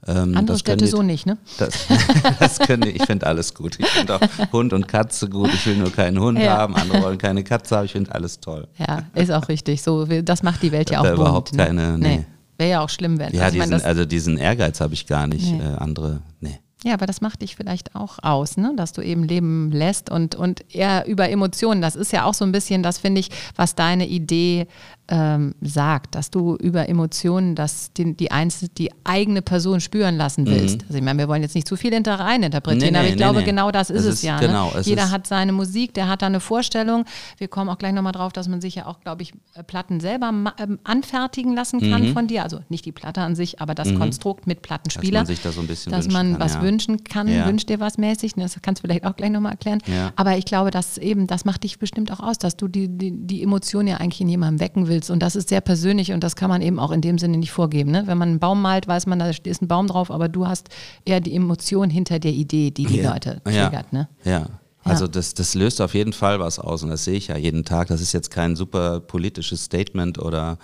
[0.06, 1.37] ähm, Andere Städte die, so nicht, ne?
[1.59, 1.72] Das,
[2.38, 3.78] das können ich finde alles gut.
[3.80, 4.20] Ich finde auch
[4.52, 5.52] Hund und Katze gut.
[5.54, 6.56] Ich will nur keinen Hund Ja.
[6.59, 7.85] haben, andere wollen keine Katze haben.
[7.87, 8.68] Ich finde alles toll.
[8.78, 9.82] Ja, ist auch richtig.
[9.82, 11.14] So, das macht die Welt ja auch bunt.
[11.18, 11.66] überhaupt ne?
[11.66, 12.24] keine- nee.
[12.59, 13.35] Wäre ja auch schlimm, wenn.
[13.35, 15.52] Ja, also diesen, meine, also diesen Ehrgeiz habe ich gar nicht.
[15.52, 15.61] Nee.
[15.61, 16.59] Äh, andere, nee.
[16.85, 18.72] ja, aber das macht dich vielleicht auch aus, ne?
[18.76, 21.82] dass du eben leben lässt und, und eher über Emotionen.
[21.82, 24.68] Das ist ja auch so ein bisschen, das finde ich, was deine Idee
[25.09, 30.47] ähm, sagt, dass du über Emotionen das, die, die, einzelne, die eigene Person spüren lassen
[30.47, 30.83] willst.
[30.88, 32.92] Also ich meine, wir wollen jetzt nicht zu viel hinter rein interpretieren, Mhm.
[32.92, 33.45] Nee, aber ich nee, glaube, nee.
[33.45, 34.38] genau das ist Es es, ja.
[34.40, 34.79] genau, ne?
[34.81, 37.05] es Jeder hat seine Musik, der hat da eine Vorstellung.
[37.38, 40.01] Wir kommen auch gleich nochmal drauf, dass man sich ja auch, glaube ich, äh, Platten
[40.01, 42.12] selber ähm, anfertigen lassen kann Mhm.
[42.12, 42.42] von dir.
[42.42, 45.21] Also nicht die Platte an sich, aber das Konstrukt mit Plattenspieler.
[45.21, 46.62] Dass man sich da so ein bisschen Dass man kann, was ja.
[46.62, 47.47] wünschen kann, Ja.
[47.47, 48.37] wünscht dir was mäßig.
[48.37, 49.79] ne, Das kannst du vielleicht auch gleich nochmal erklären.
[49.87, 50.12] Ja.
[50.16, 53.12] Aber ich glaube, dass eben, das macht dich bestimmt auch aus, dass du die, die,
[53.12, 54.95] die Emotion ja eigentlich in jemandem wecken willst.
[55.11, 57.50] Und das ist sehr persönlich und das kann man eben auch in dem Sinne nicht
[57.52, 57.90] vorgeben.
[57.90, 58.04] Ne?
[58.06, 60.68] Wenn man einen Baum malt, weiß man, da ist ein Baum drauf, aber du hast
[61.04, 63.12] eher die Emotion hinter der Idee, die die Ja.
[63.12, 63.68] Leute Ja.
[63.68, 63.92] triggert.
[63.92, 64.09] Ne?
[64.24, 64.46] Ja.
[64.85, 67.64] Also das, das löst auf jeden Fall was aus und das sehe ich ja jeden
[67.64, 67.88] Tag.
[67.88, 70.59] Das ist jetzt kein super politisches Statement oder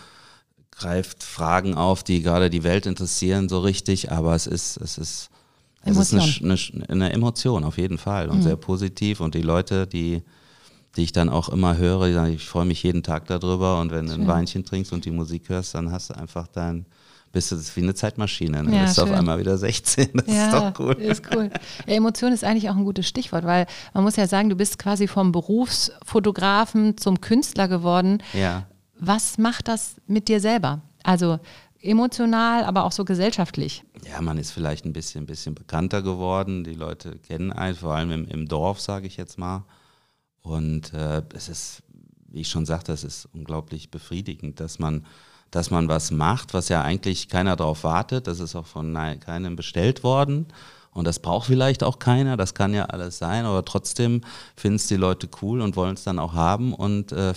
[0.70, 5.28] greift Fragen auf, die gerade die Welt interessieren so richtig, aber es ist, es ist,
[5.84, 6.22] es ist eine,
[6.54, 8.32] eine, eine Emotion auf jeden Fall Mhm.
[8.34, 10.22] und sehr positiv und die Leute, die
[10.96, 14.12] die ich dann auch immer höre, ich freue mich jeden Tag darüber und wenn du
[14.12, 16.86] ein Weinchen trinkst und die Musik hörst, dann hast du einfach dein,
[17.32, 18.76] bist du wie eine Zeitmaschine, ne?
[18.76, 19.18] Ja, bist du auf schön.
[19.18, 20.92] einmal wieder 16, das ist doch cool.
[20.94, 21.50] Ist cool.
[21.86, 24.78] Ja, Emotion ist eigentlich auch ein gutes Stichwort, weil man muss ja sagen, du bist
[24.78, 28.22] quasi vom Berufsfotografen zum Künstler geworden.
[28.34, 28.66] Ja.
[28.98, 30.82] Was macht das mit dir selber?
[31.02, 31.40] Also
[31.80, 33.82] emotional, aber auch so gesellschaftlich.
[34.08, 36.64] Ja, man ist vielleicht ein bisschen, bisschen bekannter geworden.
[36.64, 39.64] Die Leute kennen einen, vor allem im, im Dorf, sage ich jetzt mal.
[40.42, 41.82] Und äh, es ist,
[42.28, 45.06] wie ich schon sagte, es ist unglaublich befriedigend, dass man,
[45.50, 48.26] dass man was macht, was ja eigentlich keiner darauf wartet.
[48.26, 50.46] Das ist auch von keinem bestellt worden.
[50.92, 54.20] Und das braucht vielleicht auch keiner, das kann ja alles sein, aber trotzdem
[54.56, 57.32] finden es die Leute cool und wollen es dann auch haben und äh,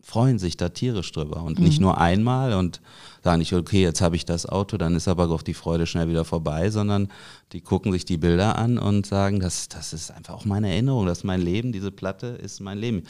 [0.00, 1.42] freuen sich da tierisch drüber.
[1.42, 2.80] Und nicht nur einmal und
[3.26, 6.08] sagen nicht, okay, jetzt habe ich das Auto, dann ist aber auch die Freude schnell
[6.08, 7.08] wieder vorbei, sondern
[7.52, 11.06] die gucken sich die Bilder an und sagen, das, das ist einfach auch meine Erinnerung,
[11.06, 13.02] das ist mein Leben, diese Platte ist mein Leben.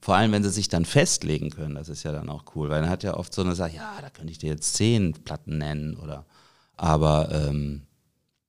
[0.00, 2.82] Vor allem, wenn sie sich dann festlegen können, das ist ja dann auch cool, weil
[2.82, 5.58] man hat ja oft so eine Sache, ja, da könnte ich dir jetzt zehn Platten
[5.58, 6.24] nennen oder,
[6.76, 7.82] aber ähm,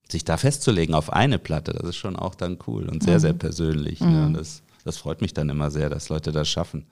[0.07, 3.33] sich da festzulegen auf eine Platte, das ist schon auch dann cool und sehr, sehr
[3.33, 3.99] persönlich.
[3.99, 4.27] Ne?
[4.27, 6.85] Und das, das freut mich dann immer sehr, dass Leute das schaffen.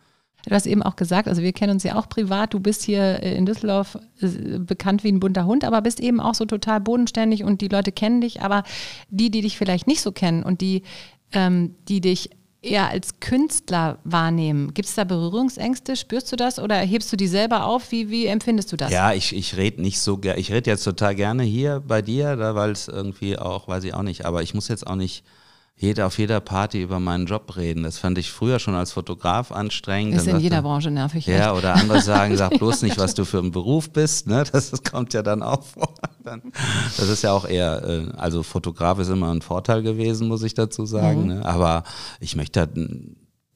[0.46, 2.54] Du hast eben auch gesagt, also wir kennen uns ja auch privat.
[2.54, 6.20] Du bist hier äh, in Düsseldorf äh, bekannt wie ein bunter Hund, aber bist eben
[6.20, 8.42] auch so total bodenständig und die Leute kennen dich.
[8.42, 8.64] Aber
[9.10, 10.84] die, die dich vielleicht nicht so kennen und die,
[11.32, 12.30] ähm, die dich
[12.62, 15.96] eher als Künstler wahrnehmen, gibt es da Berührungsängste?
[15.96, 17.92] Spürst du das oder hebst du die selber auf?
[17.92, 18.92] Wie, wie empfindest du das?
[18.92, 20.40] Ja, ich, ich rede nicht so gerne.
[20.40, 24.04] Ich rede jetzt total gerne hier bei dir, weil es irgendwie auch, weiß ich auch
[24.04, 25.24] nicht, aber ich muss jetzt auch nicht
[25.76, 27.84] jeder auf jeder Party über meinen Job reden.
[27.84, 30.16] Das fand ich früher schon als Fotograf anstrengend.
[30.16, 31.26] ist Dann in jeder Branche nervig.
[31.26, 31.58] Ja, echt.
[31.58, 34.28] oder andere sagen, sag bloß nicht, was du für ein Beruf bist.
[34.28, 34.44] Ne?
[34.52, 35.94] Das, das kommt ja dann auch vor.
[36.24, 36.42] Dann,
[36.98, 40.54] das ist ja auch eher, äh, also Fotograf ist immer ein Vorteil gewesen, muss ich
[40.54, 41.28] dazu sagen.
[41.28, 41.46] Ne?
[41.46, 41.84] Aber
[42.22, 42.72] ich möchte, halt,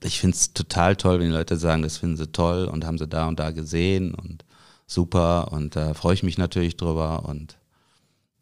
[0.04, 2.98] ich finde es total toll, wenn die Leute sagen, das finden sie toll und haben
[2.98, 4.44] sie da und da gesehen und
[4.86, 7.58] super und da freue ich mich natürlich drüber und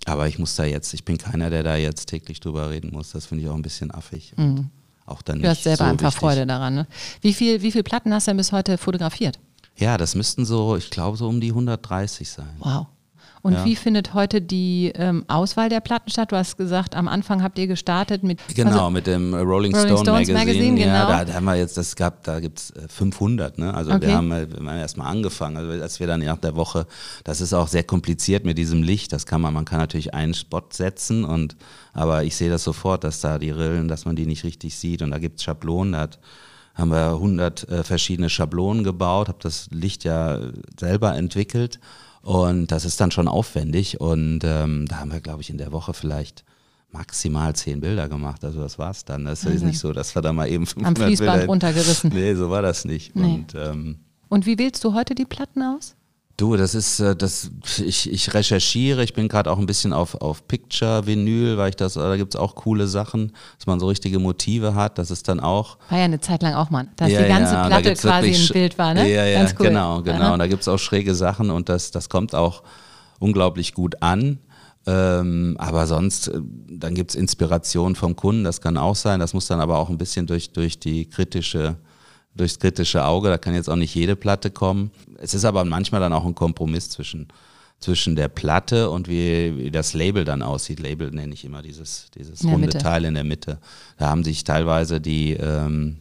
[0.05, 3.11] aber ich muss da jetzt, ich bin keiner, der da jetzt täglich drüber reden muss.
[3.11, 4.33] Das finde ich auch ein bisschen affig.
[4.37, 4.69] Und
[5.05, 5.43] auch dann Mhm.
[5.43, 6.19] Du hast selber so einfach wichtig.
[6.19, 6.75] Freude daran.
[6.75, 6.87] Ne?
[7.21, 9.39] Wie viel, wie viel Platten hast du denn bis heute fotografiert?
[9.77, 12.55] Ja, das müssten so, ich glaube, so um die 130 sein.
[12.59, 12.87] Wow.
[13.45, 13.63] Und Ja.
[13.63, 16.31] wie findet heute die ähm, Auswahl der Platten statt?
[16.31, 18.39] Du hast gesagt, am Anfang habt ihr gestartet mit.
[18.55, 20.39] Genau, Also, mit dem Rolling, Rolling Stone Stones Magazine.
[20.39, 21.07] Magazine, Ja, genau.
[21.09, 23.71] da, da haben wir jetzt, das gab, da gibt's äh, 500, ne?
[23.71, 24.07] Also Okay.
[24.07, 26.87] wir haben, äh, wir haben erstmal angefangen, also als wir dann nach der Woche,
[27.23, 30.33] das ist auch sehr kompliziert mit diesem Licht, das kann man, man kann natürlich einen
[30.33, 31.55] Spot setzen und,
[31.93, 35.03] aber ich sehe das sofort, dass da die Rillen, dass man die nicht richtig sieht
[35.03, 36.17] und da gibt's Schablonen, da hat,
[36.73, 41.79] haben wir 100 äh, verschiedene Schablonen gebaut, habe das Licht ja äh, selber entwickelt
[42.25, 45.71] und das ist dann schon aufwendig und ähm, da haben wir, glaube ich, in der
[45.71, 46.43] Woche vielleicht
[46.89, 48.43] maximal zehn Bilder gemacht.
[48.43, 49.25] Also das war's dann.
[49.25, 52.09] Das ist nicht so, dass wir da mal eben 500 Am Fließband Bilder runtergerissen.
[52.11, 53.15] Nee, so war das nicht.
[53.15, 53.35] Nee.
[53.35, 55.95] Und ähm, Und wie wählst du heute die Platten aus?
[56.37, 60.15] Du, das ist, äh, das, ich, ich recherchiere, ich bin gerade auch ein bisschen auf,
[60.15, 64.19] auf Picture, Vinyl, weil ich das, da gibt's auch coole Sachen, dass man so richtige
[64.19, 65.77] Motive hat, das ist dann auch.
[65.89, 68.47] War ja eine Zeit lang auch mal, dass Ja, die ganze ja, Platte quasi ein
[68.51, 69.09] Bild war, ne?
[69.09, 69.67] Ja, ja, Ganz cool.
[69.67, 70.25] genau, genau.
[70.25, 70.33] Aha.
[70.33, 72.63] Und da gibt's auch schräge Sachen und das, das kommt auch
[73.19, 74.39] unglaublich gut an.
[74.87, 79.19] Ähm, aber sonst, äh, dann gibt's Inspiration vom Kunden, das kann auch sein.
[79.19, 81.77] Das muss dann aber auch ein bisschen durch, durch die kritische,
[82.35, 84.91] durchs kritische Auge, da kann jetzt auch nicht jede Platte kommen.
[85.17, 87.27] Es ist aber manchmal dann auch ein Kompromiss zwischen,
[87.79, 90.79] zwischen der Platte und wie, wie das Label dann aussieht.
[90.79, 92.77] Label nenne ich immer dieses, dieses runde Mitte.
[92.79, 93.59] Teil in der Mitte.
[93.97, 95.97] Da haben sich teilweise die, ähm,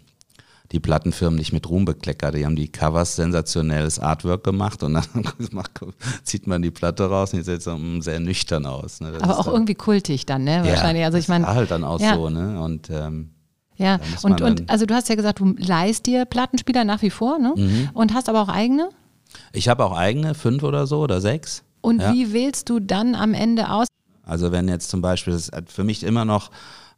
[0.72, 2.34] die Plattenfirmen nicht mit Ruhm bekleckert.
[2.34, 5.04] Die haben die Covers sensationelles Artwork gemacht und dann
[6.24, 9.00] zieht man die Platte raus und die sieht so mm, sehr nüchtern aus.
[9.00, 9.12] Ne?
[9.20, 10.62] Aber auch irgendwie kultig dann, ne?
[10.64, 11.04] Wahrscheinlich.
[11.04, 12.16] Also ich meine, halt dann aus ja.
[12.16, 12.60] so, ne?
[12.60, 13.33] Und ähm,
[13.76, 13.98] ja.
[14.22, 17.52] Und, und also du hast ja gesagt, du leihst dir Plattenspieler nach wie vor, ne?
[17.56, 17.90] Mhm.
[17.94, 18.88] Und hast aber auch eigene.
[19.52, 21.62] ich habe auch eigene, fünf oder so oder sechs.
[21.80, 22.12] Und Ja.
[22.12, 23.87] wie wählst du dann am Ende aus?
[24.26, 26.50] Also wenn jetzt zum Beispiel, das ist für mich immer noch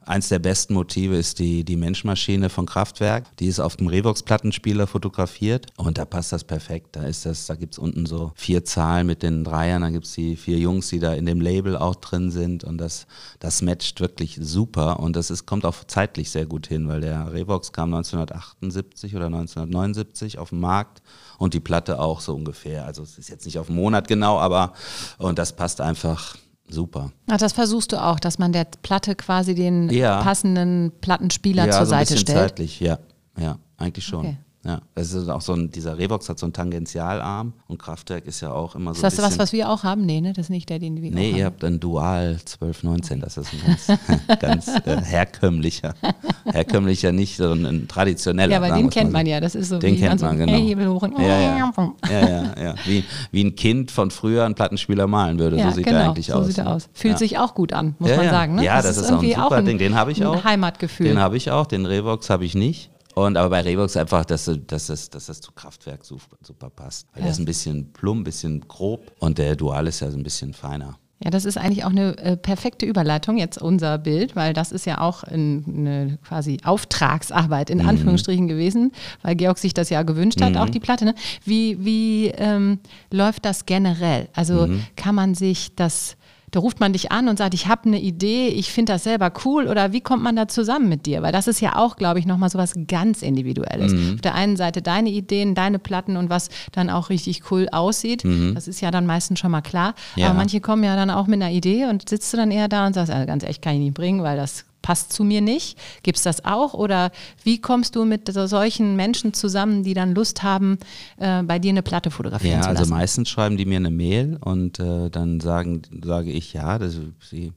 [0.06, 3.36] eins der besten Motive ist die, die Menschmaschine von Kraftwerk.
[3.38, 6.96] Die ist auf dem Revox-Plattenspieler fotografiert und da passt das perfekt.
[6.96, 10.88] Da da gibt's unten so vier Zahlen mit den Dreiern, dann gibt's die vier Jungs,
[10.88, 13.06] die da in dem Label auch drin sind und das,
[13.40, 17.32] das matcht wirklich super und das ist, kommt auch zeitlich sehr gut hin, weil der
[17.32, 21.02] Revox kam 1978 oder 1979 auf den Markt
[21.38, 22.86] und die Platte auch so ungefähr.
[22.86, 24.72] Also es ist jetzt nicht auf den Monat genau, aber
[25.18, 26.36] und das passt einfach
[26.68, 27.12] super.
[27.28, 30.22] Ach, das versuchst du auch, dass man der Platte quasi den Ja.
[30.22, 32.38] passenden Plattenspieler zur so Seite stellt.
[32.38, 32.98] zeitlich, ja.
[33.38, 34.20] Ja, eigentlich schon.
[34.20, 34.36] Okay.
[34.66, 38.40] Ja, das ist auch so ein, dieser Revox hat so einen Tangentialarm und Kraftwerk ist
[38.40, 40.04] ja auch immer so Ist das ein was, was wir auch haben?
[40.04, 40.32] Nee, ne?
[40.32, 41.52] Das ist nicht der, den wir Nee, auch ihr haben.
[41.52, 44.00] habt einen Dual 1219, das ist ein ganz,
[44.40, 45.94] ganz äh, herkömmlicher,
[46.44, 48.50] herkömmlicher nicht, sondern ein traditioneller.
[48.50, 49.30] Ja, aber den kennt man so.
[49.30, 49.40] ja.
[49.40, 50.52] Das ist so Den wie kennt so man, genau.
[50.52, 51.72] Hebel hoch und Ja, ja.
[52.10, 52.74] Ja, ja, ja.
[52.86, 56.08] Wie, wie ein Kind von früher einen Plattenspieler malen würde, Ja, so sieht genau, er
[56.10, 56.46] eigentlich so aus.
[56.46, 56.70] sieht er ne?
[56.70, 56.88] aus.
[56.92, 57.18] Fühlt ja.
[57.18, 58.56] sich auch gut an, muss man sagen.
[58.56, 58.64] Ne?
[58.64, 59.78] Ja, das, ist, auch ein super ein, Ding.
[59.78, 60.42] Den habe ich ein auch.
[60.44, 61.06] Heimatgefühl.
[61.06, 61.66] Den habe ich auch.
[61.66, 62.90] Den Revox habe ich nicht.
[63.18, 67.06] Und aber bei Revox einfach, dass, dass, das, dass das zu Kraftwerk super, super passt.
[67.14, 67.32] Weil der Ja.
[67.32, 70.52] ist ein bisschen plump, ein bisschen grob und der Dual ist ja so ein bisschen
[70.52, 70.98] feiner.
[71.24, 74.84] Ja, das ist eigentlich auch eine äh, perfekte Überleitung, jetzt unser Bild, weil das ist
[74.84, 80.42] ja auch ein, eine quasi Auftragsarbeit in Anführungsstrichen gewesen, weil Georg sich das ja gewünscht
[80.42, 81.06] hat, auch die Platte.
[81.06, 81.14] Ne?
[81.42, 84.28] Wie, wie ähm, läuft das generell?
[84.34, 86.18] Also kann man sich das,
[86.50, 89.32] da ruft man dich an und sagt, ich habe eine Idee, ich finde das selber
[89.44, 91.22] cool oder wie kommt man da zusammen mit dir?
[91.22, 93.92] Weil das ist ja auch, glaube ich, nochmal so was ganz Individuelles.
[94.14, 98.24] Auf der einen Seite deine Ideen, deine Platten und was dann auch richtig cool aussieht,
[98.54, 99.94] das ist ja dann meistens schon mal klar.
[100.14, 100.26] Ja.
[100.26, 102.86] Aber manche kommen ja dann auch mit einer Idee und sitzt du dann eher da
[102.86, 105.76] und sagst, also ganz echt kann ich nicht bringen, weil das passt zu mir nicht.
[106.02, 106.72] Gibt es das auch?
[106.74, 107.10] Oder
[107.42, 110.78] wie kommst du mit so- solchen Menschen zusammen, die dann Lust haben,
[111.18, 112.90] äh, bei dir eine Platte fotografieren Ja, zu also lassen?
[112.90, 116.96] meistens schreiben die mir eine Mail und äh, dann sagen, sage ich, ja, das,
[117.28, 117.52] sie,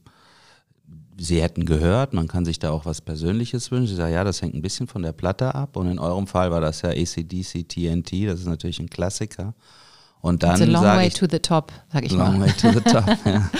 [1.16, 3.92] sie hätten gehört, man kann sich da auch was Persönliches wünschen.
[3.92, 5.76] Ich sage, ja, das hängt ein bisschen von der Platte ab.
[5.76, 9.54] Und in eurem Fall war das ja ACDC TNT, das ist natürlich ein Klassiker.
[10.22, 12.46] Und dann It's a long way ich, to the top, sag ich Long mal.
[12.46, 13.04] way to the top.
[13.24, 13.50] ja.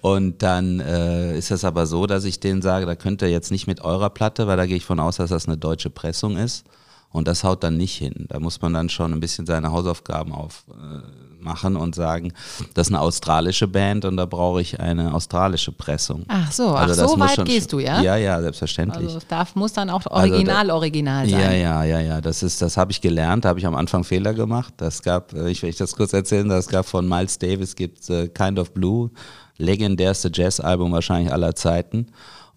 [0.00, 3.50] Und dann äh, ist es aber so, dass ich denen sage, da könnt ihr jetzt
[3.50, 6.36] nicht mit eurer Platte, weil da gehe ich von aus, dass das eine deutsche Pressung
[6.36, 6.64] ist.
[7.10, 8.26] Und das haut dann nicht hin.
[8.28, 12.32] Da muss man dann schon ein bisschen seine Hausaufgaben aufmachen äh, machen und sagen,
[12.74, 16.24] das ist eine australische Band und da brauche ich eine australische Pressung.
[16.28, 18.00] Ach so, ach, Also das so weit gehst du, ja?
[18.00, 19.06] Ja, ja, selbstverständlich.
[19.08, 21.40] Also darf, muss dann auch Also da- original, original sein.
[21.40, 22.20] Ja, ja, ja, ja.
[22.20, 23.44] Das ist, das habe ich gelernt.
[23.44, 24.74] Da habe ich am Anfang Fehler gemacht.
[24.76, 26.48] Das gab, äh, ich will ich das kurz erzählen.
[26.48, 29.10] Das gab von Miles Davis gibt äh, Kind of Blue,
[29.58, 32.06] legendärste Jazzalbum wahrscheinlich aller Zeiten.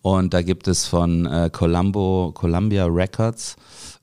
[0.01, 3.55] Und da gibt es von äh, Columbo, Columbia Records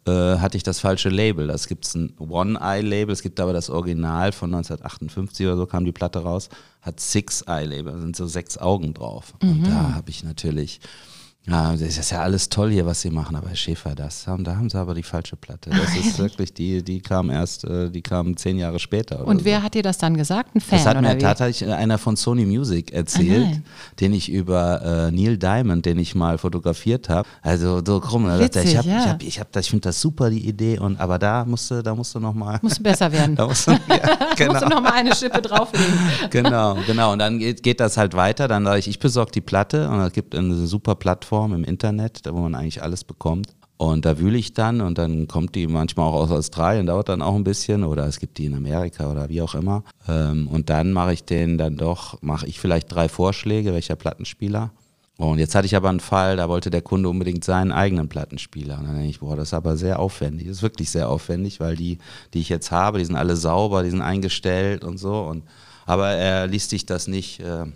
[0.04, 1.46] hatte ich das falsche Label.
[1.46, 5.84] Das gibt es ein One-Eye-Label, es gibt aber das Original von 1958 oder so kam
[5.84, 6.48] die Platte raus,
[6.80, 9.34] hat Six-Eye-Label, da sind so sechs Augen drauf.
[9.40, 10.80] Und da habe ich natürlich,
[11.48, 14.44] ja, das ist ja alles toll hier, was sie machen, aber Herr Schäfer, das haben,
[14.44, 15.70] da haben sie aber die falsche Platte.
[15.70, 19.26] Das ist wirklich, die, die kam erst, äh, die kam zehn Jahre später.
[19.26, 19.44] Und so.
[19.44, 20.54] wer hat dir das dann gesagt?
[20.54, 23.58] Ein Fan Das hat mir tatsächlich einer von Sony Music erzählt, Ah,
[23.98, 27.28] den ich über äh, Neil Diamond, den ich mal fotografiert habe.
[27.42, 28.26] Also so krumm.
[28.26, 28.98] Da dachte er, ich Witzig, habe, ja.
[28.98, 31.94] ich, hab, ich, hab, ich finde das super die Idee und aber da musste, da
[31.94, 32.60] musste noch mal.
[32.62, 33.34] Musst du besser werden.
[33.36, 33.78] da musste, ja,
[34.36, 34.52] genau.
[34.52, 35.98] Musst du noch mal eine Schippe drauflegen.
[36.30, 37.12] genau, genau.
[37.12, 38.46] Und dann geht, geht das halt weiter.
[38.46, 42.26] Dann sage ich, ich besorge die Platte und es gibt eine super Plattform im Internet,
[42.26, 43.54] da wo man eigentlich alles bekommt.
[43.78, 47.20] Und da wühle ich dann und dann kommt die manchmal auch aus Australien, dauert dann
[47.20, 49.82] auch ein bisschen oder es gibt die in Amerika oder wie auch immer.
[50.06, 54.70] Ähm, und dann mache ich den dann doch, mache ich vielleicht drei Vorschläge, welcher Plattenspieler.
[55.16, 58.78] Und jetzt hatte ich aber einen Fall, da wollte der Kunde unbedingt seinen eigenen Plattenspieler.
[58.78, 60.46] Und dann denke ich, boah, das ist aber sehr aufwendig.
[60.46, 61.98] Das ist wirklich sehr aufwendig, weil die,
[62.34, 65.22] die ich jetzt habe, die sind alle sauber, die sind eingestellt und so.
[65.22, 65.44] Und,
[65.86, 67.66] aber er ließ sich das nicht, äh,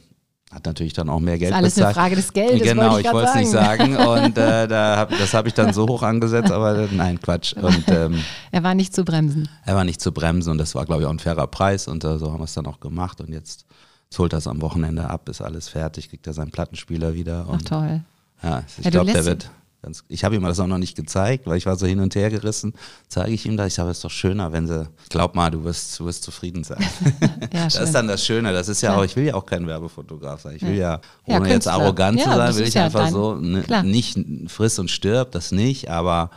[0.52, 1.96] hat natürlich dann auch mehr Geld ist alles bezahlt.
[1.96, 2.62] eine Frage des Geldes.
[2.62, 3.96] Genau, ich, ich wollte es nicht sagen.
[3.96, 7.54] Und äh, da hab, das habe ich dann so hoch angesetzt, aber äh, nein, Quatsch.
[7.54, 9.48] Und ähm, er war nicht zu bremsen.
[9.64, 11.88] Er war nicht zu bremsen und das war, glaube ich, auch ein fairer Preis.
[11.88, 13.20] Und äh, so haben wir es dann auch gemacht.
[13.20, 13.66] Und jetzt
[14.08, 17.46] Jetzt holt er es am Wochenende ab, ist alles fertig, kriegt er seinen Plattenspieler wieder.
[17.50, 18.02] Ach toll.
[18.42, 19.50] Ja, ich ja, glaube, der wird
[19.86, 20.04] ganz.
[20.08, 22.28] Ich habe ihm das auch noch nicht gezeigt, weil ich war so hin und her
[22.28, 22.74] gerissen.
[23.08, 23.68] Zeige ich ihm das.
[23.68, 24.88] Ich sage, es ist doch schöner, wenn sie.
[25.08, 26.84] Glaub mal, du wirst, du wirst zufrieden sein.
[27.52, 28.52] ja, das ist dann das Schöne.
[28.52, 30.56] Das ist ja, ja, auch, ich will ja auch kein Werbefotograf sein.
[30.56, 34.18] Ich will ja, ohne jetzt arrogant zu sein, will ich einfach so ne, nicht
[34.48, 36.30] friss und stirb, das nicht, aber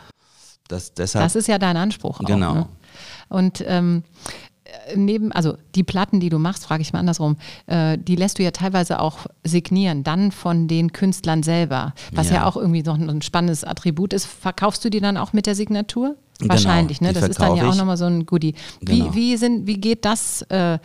[0.68, 1.24] das deshalb.
[1.24, 2.20] Das ist ja dein Anspruch.
[2.20, 2.50] Genau.
[2.50, 2.68] Auch, ne?
[3.28, 4.02] Und ähm,
[4.94, 8.42] neben, also die Platten, die du machst, frage ich mal andersrum, äh, die lässt du
[8.42, 12.98] ja teilweise auch signieren, dann von den Künstlern selber, was ja, ja auch irgendwie noch
[12.98, 14.26] ein spannendes Attribut ist.
[14.26, 16.16] Verkaufst du die dann auch mit der Signatur?
[16.38, 17.20] Genau, Wahrscheinlich, genau, ne?
[17.20, 18.54] Das ist dann ja auch nochmal so ein Goodie.
[18.80, 19.14] Wie, genau.
[19.14, 20.78] wie, sind, wie geht das äh,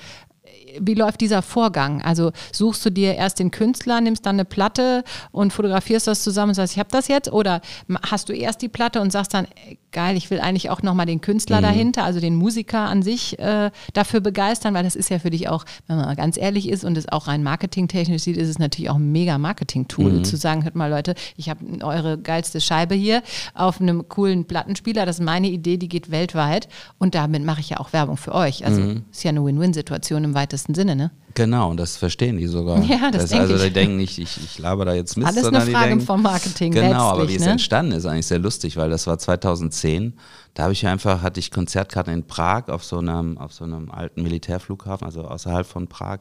[0.80, 2.02] wie läuft dieser Vorgang?
[2.02, 6.50] Also suchst du dir erst den Künstler, nimmst dann eine Platte und fotografierst das zusammen
[6.50, 7.32] und sagst, ich habe das jetzt?
[7.32, 7.62] Oder
[8.10, 9.48] hast du erst die Platte und sagst dann,
[9.96, 11.64] geil, ich will eigentlich auch nochmal den Künstler mhm.
[11.64, 15.48] dahinter, also den Musiker an sich äh, dafür begeistern, weil das ist ja für dich
[15.48, 18.60] auch, wenn man mal ganz ehrlich ist und es auch rein marketingtechnisch sieht, ist es
[18.60, 20.24] natürlich auch ein mega Marketing-Tool, mhm.
[20.26, 25.06] zu sagen, hört mal Leute, ich habe eure geilste Scheibe hier auf einem coolen Plattenspieler,
[25.06, 26.68] das ist meine Idee, die geht weltweit
[27.00, 28.66] und damit mache ich ja auch Werbung für euch.
[28.66, 29.06] Also mhm.
[29.10, 31.12] ist ja eine Win-Win-Situation im weitesten Sinne, ne?
[31.36, 32.82] Genau, und das verstehen die sogar.
[32.84, 33.64] Ja, das, das denke Also ich.
[33.64, 36.72] die denken nicht, ich, ich laber da jetzt Mist, Alles eine Frage denken, vom Marketing.
[36.72, 37.40] Genau, aber wie ne?
[37.40, 40.14] es entstanden ist, eigentlich sehr lustig, weil das war 2010.
[40.54, 43.92] Da habe ich einfach, hatte ich Konzertkarten in Prag auf so einem, auf so einem
[43.92, 46.20] alten Militärflughafen, also außerhalb von Prag.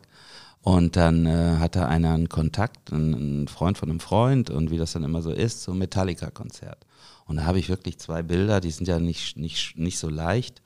[0.60, 4.78] Und dann äh, hatte einer einen Kontakt, ein, ein Freund von einem Freund und wie
[4.78, 6.86] das dann immer so ist, so ein Metallica-Konzert.
[7.26, 10.62] Und da habe ich wirklich zwei Bilder, die sind ja nicht, nicht, nicht so leicht.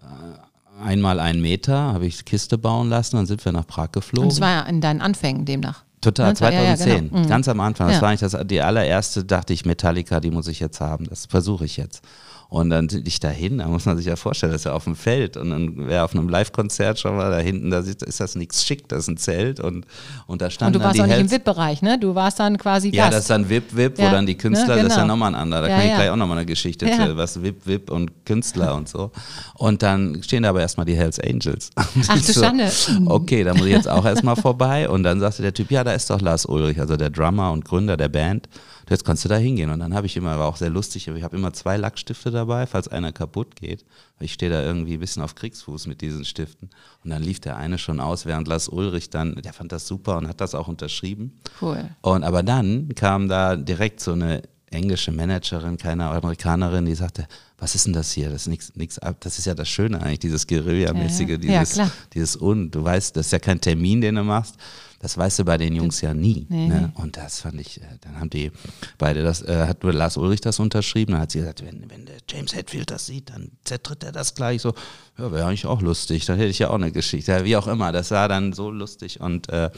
[0.00, 0.38] Äh,
[0.82, 4.24] einmal einen Meter habe ich Kiste bauen lassen, dann sind wir nach Prag geflogen.
[4.24, 5.84] Und das war ja in deinen Anfängen demnach.
[6.00, 7.18] Total, 2010, ja, ja, genau.
[7.20, 7.28] Mhm.
[7.28, 7.88] ganz am Anfang.
[7.88, 11.06] Das war eigentlich das, die allererste, dachte ich, Metallica, die muss ich jetzt haben.
[11.08, 12.02] Das versuche ich jetzt.
[12.52, 14.84] Und dann sind ich dahin, da muss man sich ja vorstellen, das ist ja auf
[14.84, 18.34] dem Feld und dann wäre auf einem Live-Konzert schon mal da hinten, da ist das
[18.34, 19.86] nichts schick, das ist ein Zelt und,
[20.26, 21.98] und da stand Und du warst auch nicht im VIP-Bereich, ne?
[21.98, 22.98] Du warst dann quasi Gast.
[22.98, 25.14] Ja, das ist dann VIP-VIP, wo Ja, dann die Künstler, ne, das ist ja genau.
[25.14, 27.90] nochmal ein anderer, da Ja, kann ich gleich auch nochmal eine Geschichte erzählen, was VIP-VIP
[27.90, 29.12] und Künstler und so.
[29.54, 31.70] Und dann stehen da aber erstmal die Hells Angels.
[31.74, 31.88] Ach
[32.20, 32.70] du Schande.
[33.06, 34.90] Okay, da muss ich jetzt auch erstmal vorbei.
[34.90, 37.64] Und dann sagte der Typ, ja, da ist doch Lars Ulrich, also der Drummer und
[37.64, 38.46] Gründer der Band.
[38.88, 39.70] Jetzt kannst du da hingehen.
[39.70, 42.66] Und dann habe ich immer, war auch sehr lustig, ich habe immer zwei Lackstifte dabei,
[42.66, 43.84] falls einer kaputt geht.
[44.20, 46.70] Ich stehe da irgendwie ein bisschen auf Kriegsfuß mit diesen Stiften.
[47.04, 50.16] Und dann lief der eine schon aus, während Lars Ulrich dann, der fand das super
[50.18, 51.38] und hat das auch unterschrieben.
[51.60, 51.90] Cool.
[52.00, 54.42] Und aber dann kam da direkt so eine
[54.72, 57.26] englische Managerin, keine Amerikanerin, die sagte,
[57.58, 58.30] was ist denn das hier?
[58.30, 59.16] Das ist nichts, nichts ab.
[59.20, 61.52] Das ist ja das Schöne eigentlich, dieses Guerilla-mäßige, Ja, ja.
[61.52, 61.90] Ja, dieses, klar.
[62.14, 62.70] dieses und.
[62.72, 64.56] Du weißt, das ist ja kein Termin, den du machst.
[65.02, 66.46] Das weißt du bei den Jungs ja nie.
[66.48, 66.92] Nee, ne?
[66.94, 68.52] Und das fand ich, äh, dann haben die
[68.98, 72.18] beide das, äh, hat Lars Ulrich das unterschrieben, dann hat sie gesagt, wenn, wenn der
[72.30, 74.74] James Hetfield das sieht, dann zertritt er das gleich so.
[75.18, 77.44] Ja, wäre eigentlich auch lustig, dann hätte ich ja auch eine Geschichte.
[77.44, 79.70] Wie auch immer, das war dann so lustig und äh,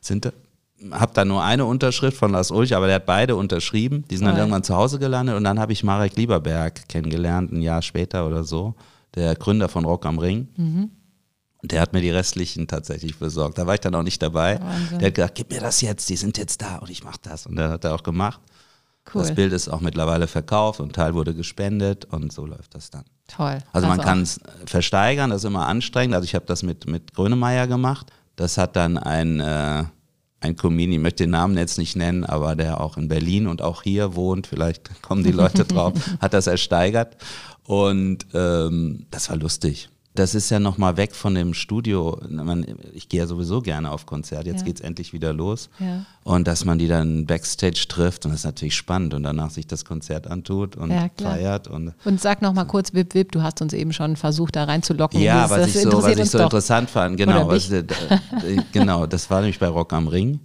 [0.00, 0.32] sind
[0.92, 4.04] habe da nur eine Unterschrift von Lars Ulrich, aber der hat beide unterschrieben.
[4.10, 4.44] Die sind dann Toll.
[4.44, 8.44] irgendwann zu Hause gelandet und dann habe ich Marek Lieberberg kennengelernt, ein Jahr später oder
[8.44, 8.74] so,
[9.14, 10.48] der Gründer von Rock am Ring.
[11.62, 13.58] Und der hat mir die restlichen tatsächlich besorgt.
[13.58, 14.60] Da war ich dann auch nicht dabei.
[14.60, 14.98] Wahnsinn.
[14.98, 17.46] Der hat gesagt, gib mir das jetzt, die sind jetzt da und ich mache das.
[17.46, 18.40] Und dann hat er auch gemacht.
[19.12, 19.22] Cool.
[19.22, 22.90] Das Bild ist auch mittlerweile verkauft und ein Teil wurde gespendet und so läuft das
[22.90, 23.04] dann.
[23.28, 23.58] Toll.
[23.72, 26.14] Also man Pass kann es versteigern, das ist immer anstrengend.
[26.14, 28.12] Also ich habe das mit, mit Grönemeyer gemacht.
[28.36, 29.84] Das hat dann ein, äh,
[30.40, 33.62] ein Comedian, ich möchte den Namen jetzt nicht nennen, aber der auch in Berlin und
[33.62, 37.16] auch hier wohnt, vielleicht kommen die Leute drauf, hat das ersteigert.
[37.64, 39.90] Und ähm, das war lustig.
[40.14, 42.20] Das ist ja nochmal weg von dem Studio.
[42.28, 44.44] Man, ich gehe ja sowieso gerne auf Konzert.
[44.44, 44.64] Jetzt Ja.
[44.66, 45.70] geht's endlich wieder los.
[45.78, 46.04] Ja.
[46.24, 49.68] Und dass man die dann Backstage trifft und das ist natürlich spannend und danach sich
[49.68, 51.68] das Konzert antut und Ja, feiert.
[51.68, 54.64] Und Und sag noch mal kurz, Wip Wip, du hast uns eben schon versucht, da
[54.64, 55.20] reinzulocken.
[55.20, 56.44] ja, Das- was das ich so, was ich so doch.
[56.46, 57.84] interessant fand, genau, was, äh,
[58.72, 60.40] genau, das war nämlich bei Rock am Ring.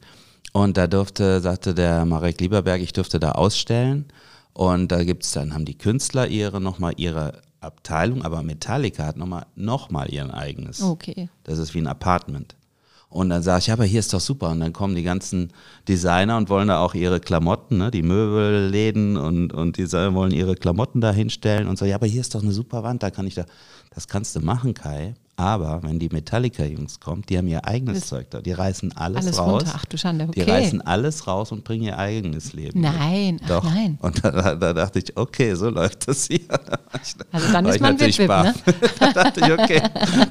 [0.53, 4.05] Und da durfte, sagte der Marek Lieberberg, ich durfte da ausstellen.
[4.53, 9.45] Und da gibt's dann, haben die Künstler ihre nochmal ihre Abteilung, aber Metallica hat nochmal
[9.55, 10.81] noch mal ihren eigenes.
[10.81, 11.29] Okay.
[11.43, 12.55] Das ist wie ein Apartment.
[13.09, 14.49] Und dann sage ich, ja, aber hier ist doch super.
[14.49, 15.53] Und dann kommen die ganzen
[15.87, 17.89] Designer und wollen da auch ihre Klamotten, ne?
[17.89, 22.21] die Möbelläden und, und die wollen ihre Klamotten da hinstellen und so, ja, aber hier
[22.21, 23.45] ist doch eine super Wand, da kann ich da,
[23.93, 25.13] das kannst du machen, Kai.
[25.37, 28.39] Aber wenn die Metallica-Jungs kommen, die haben ihr eigenes Das- Zeug da.
[28.41, 29.51] Die reißen alles, Alles raus.
[29.63, 29.73] runter.
[29.75, 30.49] Ach du Schande, Die okay.
[30.51, 32.79] reißen alles raus und bringen ihr eigenes Leben.
[32.79, 33.63] Nein, ach Doch.
[33.65, 33.97] nein.
[34.01, 36.39] Und da, da, da dachte ich, okay, so läuft das hier.
[37.33, 38.53] Also dann ist man natürlich Wip-Wip, ne?
[38.99, 39.81] da dachte ich, okay,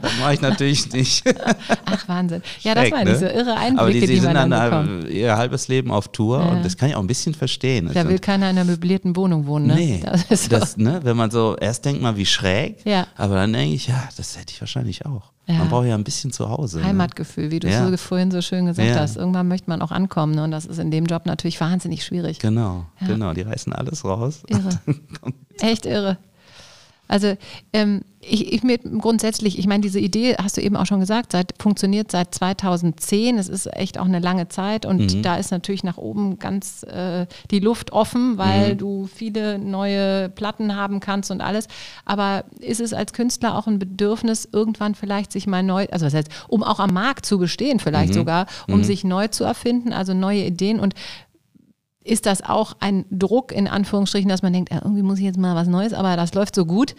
[0.00, 1.22] das mache ich natürlich nicht.
[1.84, 2.42] Ach, Wahnsinn.
[2.62, 3.28] Ja, das Schräg, meine ich, ne?
[3.30, 5.90] so irre Aber die, Einblicke, die die, man sind dann dann äh, ihr halbes Leben
[5.90, 6.46] auf Tour Ja.
[6.52, 7.90] und das kann ich auch ein bisschen verstehen.
[7.92, 9.74] Da will keiner in einer möblierten Wohnung wohnen, ne?
[9.74, 10.50] Nee, Das ist so.
[10.59, 13.07] das, ne, wenn man so, erst denkt man, wie schräg, Ja.
[13.16, 15.32] aber dann denke ich, ja, das hätte ich wahrscheinlich auch.
[15.47, 15.55] Ja.
[15.59, 16.78] Man braucht ja ein bisschen zu Hause.
[16.78, 16.84] Ne?
[16.86, 17.84] Heimatgefühl, wie du Ja.
[17.84, 18.97] es so vorhin so schön gesagt Ja.
[18.97, 19.16] hast.
[19.16, 20.45] Irgendwann möchte man auch ankommen ne?
[20.45, 22.38] und das ist in dem Job natürlich wahnsinnig schwierig.
[22.38, 24.42] Genau, genau, die reißen alles raus.
[24.49, 24.70] Irre.
[25.61, 26.16] Echt irre.
[27.07, 27.36] Also
[27.72, 31.32] ähm, ich, ich mir grundsätzlich, ich meine, diese Idee hast du eben auch schon gesagt,
[31.32, 33.36] seit, funktioniert seit 2010.
[33.36, 35.22] Es ist echt auch eine lange Zeit und Mhm.
[35.22, 38.78] da ist natürlich nach oben ganz äh, die Luft offen, weil Mhm.
[38.78, 41.68] du viele neue Platten haben kannst und alles.
[42.07, 46.14] Aber ist es als Künstler auch ein Bedürfnis, irgendwann vielleicht sich mal neu, also was
[46.14, 48.18] heißt, um auch am Markt zu bestehen, vielleicht Mhm.
[48.18, 50.94] sogar, um sich neu zu erfinden, also neue Ideen und
[52.05, 55.38] ist das auch ein Druck in Anführungsstrichen, dass man denkt, äh, irgendwie muss ich jetzt
[55.38, 56.94] mal was Neues, aber das läuft so gut.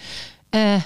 [0.51, 0.79] Äh,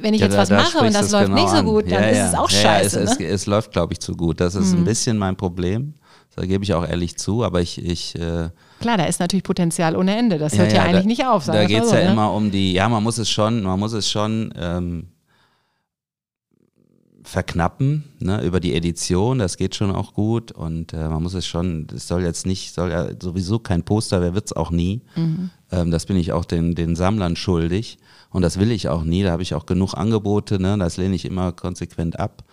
[0.00, 1.84] wenn ich Ja, jetzt da- was da mache und das läuft genau nicht so gut,
[1.84, 2.28] dann Ja, ist ja.
[2.28, 2.98] es auch scheiße.
[2.98, 3.26] Ja, es, ne?
[3.26, 4.40] es, es läuft, glaube ich, zu gut.
[4.40, 5.94] Das ist ein bisschen mein Problem.
[6.36, 8.50] Da gebe ich auch ehrlich zu, aber ich, ich äh,
[8.80, 10.36] Klar, da ist natürlich Potenzial ohne Ende.
[10.36, 11.46] Das hört ja, eigentlich da, nicht auf.
[11.46, 12.10] Da geht es so, ja ne?
[12.12, 15.06] immer um die, ja, man muss es schon, man muss es schon ähm,
[17.24, 21.46] verknappen, ne, über die Edition, das geht schon auch gut und äh, man muss es
[21.46, 25.00] schon, es soll jetzt nicht, soll ja sowieso kein Poster, wer wird es auch nie.
[25.16, 25.50] Mhm.
[25.72, 27.96] Ähm, das bin ich auch den, den Sammlern schuldig
[28.28, 31.16] und das will ich auch nie, da habe ich auch genug Angebote, ne, das lehne
[31.16, 32.44] ich immer konsequent ab.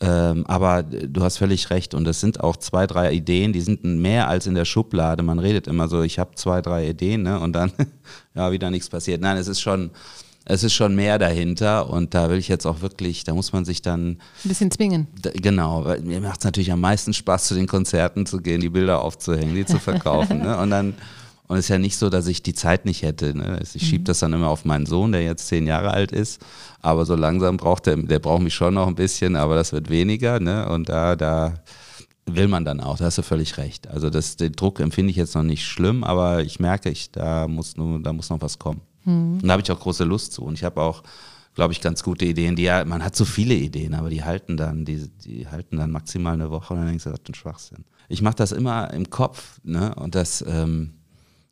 [0.00, 3.84] Ähm, aber du hast völlig recht und es sind auch zwei, drei Ideen, die sind
[3.84, 5.22] mehr als in der Schublade.
[5.22, 7.38] Man redet immer so, ich habe zwei, drei Ideen ne?
[7.38, 7.72] und dann
[8.34, 9.20] ja wieder nichts passiert.
[9.20, 9.90] Nein, es ist schon,
[10.46, 13.64] es ist schon mehr dahinter und da will ich jetzt auch wirklich, da muss man
[13.64, 14.18] sich dann, Ein
[14.48, 15.06] bisschen zwingen.
[15.34, 18.68] genau, weil mir macht es natürlich am meisten Spaß, zu den Konzerten zu gehen, die
[18.68, 20.38] Bilder aufzuhängen, die zu verkaufen.
[20.42, 20.58] ne?
[20.58, 20.94] Und dann,
[21.46, 23.36] und es ist ja nicht so, dass ich die Zeit nicht hätte.
[23.36, 23.60] Ne?
[23.74, 26.40] Ich schiebe das dann immer auf meinen Sohn, der jetzt zehn Jahre alt ist.
[26.80, 29.90] Aber so langsam braucht er, der braucht mich schon noch ein bisschen, aber das wird
[29.90, 30.40] weniger.
[30.40, 30.68] Ne?
[30.68, 31.62] Und da, da
[32.26, 33.88] will man dann auch, da hast du völlig recht.
[33.88, 37.46] Also das, den Druck empfinde ich jetzt noch nicht schlimm, aber ich merke, ich, da,
[37.46, 38.80] muss nur, da muss noch was kommen.
[39.04, 40.42] Und da habe ich auch große Lust zu.
[40.44, 41.02] Und ich habe auch,
[41.54, 42.56] glaube ich, ganz gute Ideen.
[42.56, 45.90] Die ja, man hat so viele Ideen, aber die halten dann, die, die halten dann
[45.90, 47.84] maximal eine Woche und dann denkst du, das ist ein Schwachsinn.
[48.08, 49.94] Ich mache das immer im Kopf, ne?
[49.94, 50.94] Und das, ähm,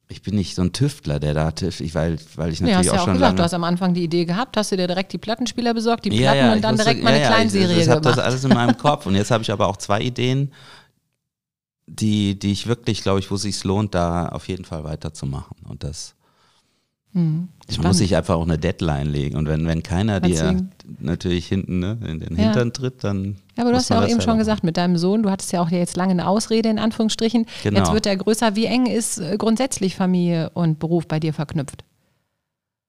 [0.08, 2.86] ich bin nicht so ein Tüftler, der da tüftelt, weil, weil ich Ja, hast natürlich
[2.86, 4.76] ja auch auch schon gesagt, lange du hast am Anfang die Idee gehabt, hast du
[4.76, 7.14] dir direkt die Plattenspieler besorgt, die Platten ja, ja, und ich dann wusste- direkt mal
[7.14, 8.18] eine Kleinserie ich, ich habe gemacht.
[8.18, 10.52] das alles in meinem Kopf und jetzt habe ich aber auch zwei Ideen,
[11.86, 15.56] die, die ich wirklich, glaube ich, wo es sich lohnt, da auf jeden Fall weiterzumachen.
[15.68, 16.14] Und das
[17.14, 19.36] Hm, man muss sich einfach auch eine Deadline legen.
[19.36, 20.70] Und wenn, wenn keiner dir Deswegen.
[20.98, 22.44] natürlich hinten ne, in den Ja.
[22.44, 23.36] Hintern tritt, dann.
[23.56, 25.52] Ja, aber du hast ja auch eben schon selber gesagt, mit deinem Sohn, du hattest
[25.52, 27.46] ja auch jetzt lange eine Ausrede in Anführungsstrichen.
[27.62, 27.78] Genau.
[27.78, 28.56] Jetzt wird er größer.
[28.56, 31.84] Wie eng ist äh, grundsätzlich Familie und Beruf bei dir verknüpft?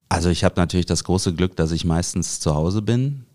[0.08, 3.26] Also ich habe natürlich das große Glück, dass ich meistens zu Hause bin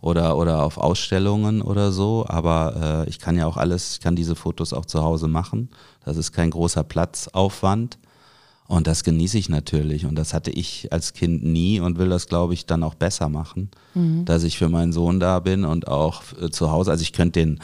[0.00, 4.14] oder, oder auf Ausstellungen oder so, aber äh, ich kann ja auch alles, ich kann
[4.14, 5.70] diese Fotos auch zu Hause machen.
[6.04, 7.98] Das ist kein großer Platzaufwand
[8.68, 12.28] und das genieße ich natürlich und das hatte ich als Kind nie und will das,
[12.28, 13.70] glaube ich, dann auch besser machen,
[14.24, 17.40] dass ich für meinen Sohn da bin und auch äh, zu Hause, also ich könnte
[17.40, 17.58] den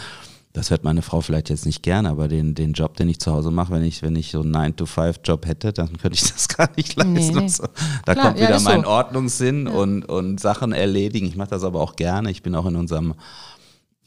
[0.55, 3.33] das hört meine Frau vielleicht jetzt nicht gern, aber den, den Job, den ich zu
[3.33, 6.71] Hause mache, wenn ich, wenn ich so einen 9-to-5-Job hätte, dann könnte ich das gar
[6.77, 7.13] nicht leisten.
[7.13, 7.65] Nee, so.
[8.07, 8.69] Da Klar, kommt ja, wieder so.
[8.69, 11.27] mein Ordnungssinn und, und Sachen erledigen.
[11.27, 12.31] Ich mache das aber auch gerne.
[12.31, 13.15] Ich bin auch in unserem,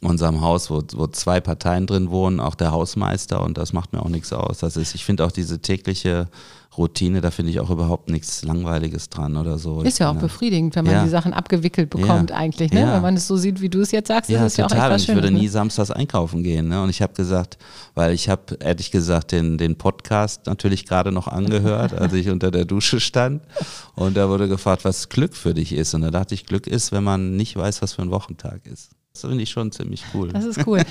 [0.02, 4.02] unserem Haus, wo, wo zwei Parteien drin wohnen, auch der Hausmeister und das macht mir
[4.04, 4.60] auch nichts aus.
[4.60, 6.28] Das ist, ich finde auch diese tägliche
[6.78, 9.82] Routine, da finde ich auch überhaupt nichts Langweiliges dran oder so.
[9.82, 11.04] Ist ja auch befriedigend, wenn man Ja.
[11.04, 12.36] die Sachen abgewickelt bekommt Ja.
[12.36, 12.72] eigentlich.
[12.72, 12.82] Ne?
[12.82, 12.94] Ja.
[12.94, 14.72] Wenn man es so sieht, wie du es jetzt sagst, Ja, ist es ja auch
[14.72, 15.40] echt ich würde Schönes, ne?
[15.40, 16.68] nie samstags einkaufen gehen.
[16.68, 16.84] Ne?
[16.84, 17.58] Und ich habe gesagt,
[17.96, 22.52] weil ich habe ehrlich gesagt den, den Podcast natürlich gerade noch angehört, als ich unter
[22.52, 23.42] der Dusche stand.
[23.96, 25.96] Und da wurde gefragt, was Glück für dich ist.
[25.96, 28.92] Und da dachte ich, Glück ist, wenn man nicht weiß, was für ein Wochentag ist.
[29.22, 30.30] Das finde ich schon ziemlich cool.
[30.30, 30.82] Das ist cool.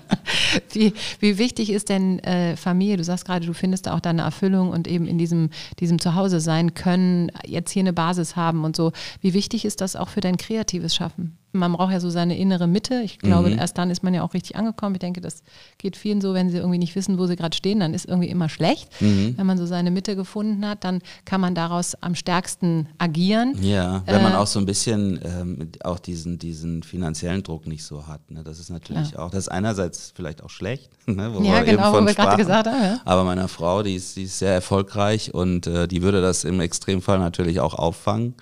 [0.72, 2.96] wie, wie wichtig ist denn äh, Familie?
[2.96, 5.50] Du sagst gerade, du findest da auch deine Erfüllung und eben in diesem,
[5.80, 8.92] diesem Zuhause sein können, jetzt hier eine Basis haben und so.
[9.20, 11.37] Wie wichtig ist das auch für dein kreatives Schaffen?
[11.58, 13.00] Man braucht ja so seine innere Mitte.
[13.04, 13.58] Ich glaube, Mhm.
[13.58, 14.94] erst dann ist man ja auch richtig angekommen.
[14.94, 15.42] Ich denke, das
[15.78, 18.28] geht vielen so, wenn sie irgendwie nicht wissen, wo sie gerade stehen, dann ist irgendwie
[18.28, 18.88] immer schlecht.
[19.00, 19.34] Mhm.
[19.36, 23.54] Wenn man so seine Mitte gefunden hat, dann kann man daraus am stärksten agieren.
[23.62, 27.84] Ja, wenn man Äh, auch so ein bisschen ähm, auch diesen, diesen finanziellen Druck nicht
[27.84, 28.30] so hat.
[28.30, 28.42] Ne?
[28.44, 31.30] Das ist natürlich auch, das ist einerseits vielleicht auch schlecht, ne?
[31.34, 33.00] wo Ja, wir eben genau, wo wir gerade gesagt haben, ja.
[33.04, 36.60] Aber meiner Frau, die ist, die ist sehr erfolgreich und äh, die würde das im
[36.60, 38.34] Extremfall natürlich auch auffangen.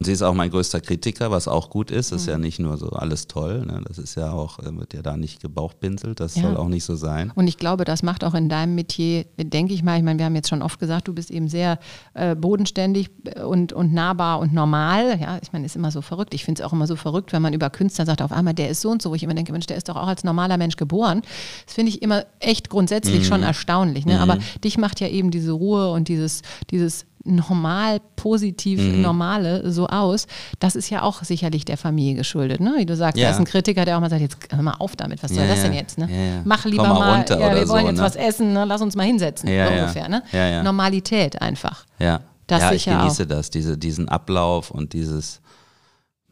[0.00, 2.10] Und sie ist auch mein größter Kritiker, was auch gut ist.
[2.10, 3.64] Das ist ja nicht nur so alles toll.
[3.64, 3.80] Ne?
[3.86, 6.18] Das ist ja auch, äh, wird ja da nicht gebauchpinselt.
[6.18, 6.42] Das Ja.
[6.42, 7.30] soll auch nicht so sein.
[7.36, 10.26] Und ich glaube, das macht auch in deinem Metier, denke ich mal, ich meine, wir
[10.26, 11.78] haben jetzt schon oft gesagt, du bist eben sehr
[12.14, 13.08] äh, bodenständig
[13.46, 15.16] und, und nahbar und normal.
[15.20, 16.34] Ja, ich meine, ist immer so verrückt.
[16.34, 18.70] Ich finde es auch immer so verrückt, wenn man über Künstler sagt, auf einmal, der
[18.70, 20.56] ist so und so, wo ich immer denke, Mensch, der ist doch auch als normaler
[20.56, 21.22] Mensch geboren.
[21.66, 24.06] Das finde ich immer echt grundsätzlich schon erstaunlich.
[24.06, 24.18] Ne?
[24.20, 26.42] Aber dich macht ja eben diese Ruhe und dieses,
[26.72, 30.26] dieses normal, positiv, normale so aus.
[30.60, 32.60] Das ist ja auch sicherlich der Familie geschuldet.
[32.60, 32.74] Ne?
[32.78, 33.28] Wie du sagst, Ja.
[33.28, 35.44] da ist ein Kritiker, der auch mal sagt, jetzt hör mal auf damit, was soll
[35.44, 35.98] Ja, das denn jetzt?
[35.98, 36.08] Ne?
[36.10, 36.42] Ja.
[36.44, 38.02] Mach lieber mal runter ja, wir wollen so, jetzt ne?
[38.02, 38.64] was essen, ne?
[38.64, 40.08] lass uns mal hinsetzen, so ungefähr.
[40.08, 40.22] Ne?
[40.62, 41.84] Normalität einfach.
[41.98, 45.40] Ja, Das ja ich genieße das, diese, diesen Ablauf und dieses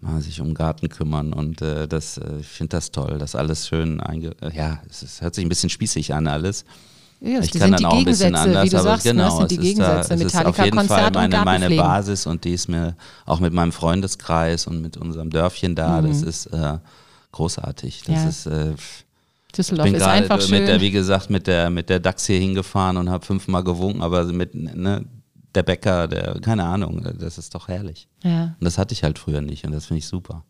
[0.00, 3.68] mal sich um Garten kümmern und äh, das, äh, ich finde das toll, das alles
[3.68, 4.02] schön
[4.52, 6.64] Ja, es, ist, hört sich ein bisschen spießig an alles.
[7.24, 9.12] Ja, ich kann dann auch ein bisschen anders, wie du aber sagst, ne?
[9.12, 10.44] genau, die es ist da, es ist auf jeden Fall
[10.74, 11.76] Metallica-Konzert und meine, meine.
[11.76, 12.96] Basis und die ist mir
[13.26, 16.78] auch mit meinem Freundeskreis und mit unserem Dörfchen da, das ist äh,
[17.30, 18.02] großartig.
[18.06, 18.14] Das Mhm.
[18.22, 18.28] Ja.
[18.28, 18.74] ist äh,
[19.56, 20.58] Düsseldorf bin ist gerade einfach schön.
[20.60, 24.00] mit der, wie gesagt, mit der, mit der DAX hier hingefahren und habe fünfmal gewunken,
[24.02, 25.04] aber mit ne,
[25.54, 28.08] der Bäcker, der, keine Ahnung, das ist doch herrlich.
[28.24, 28.44] ja.
[28.58, 30.42] Und das hatte ich halt früher nicht und das finde ich super.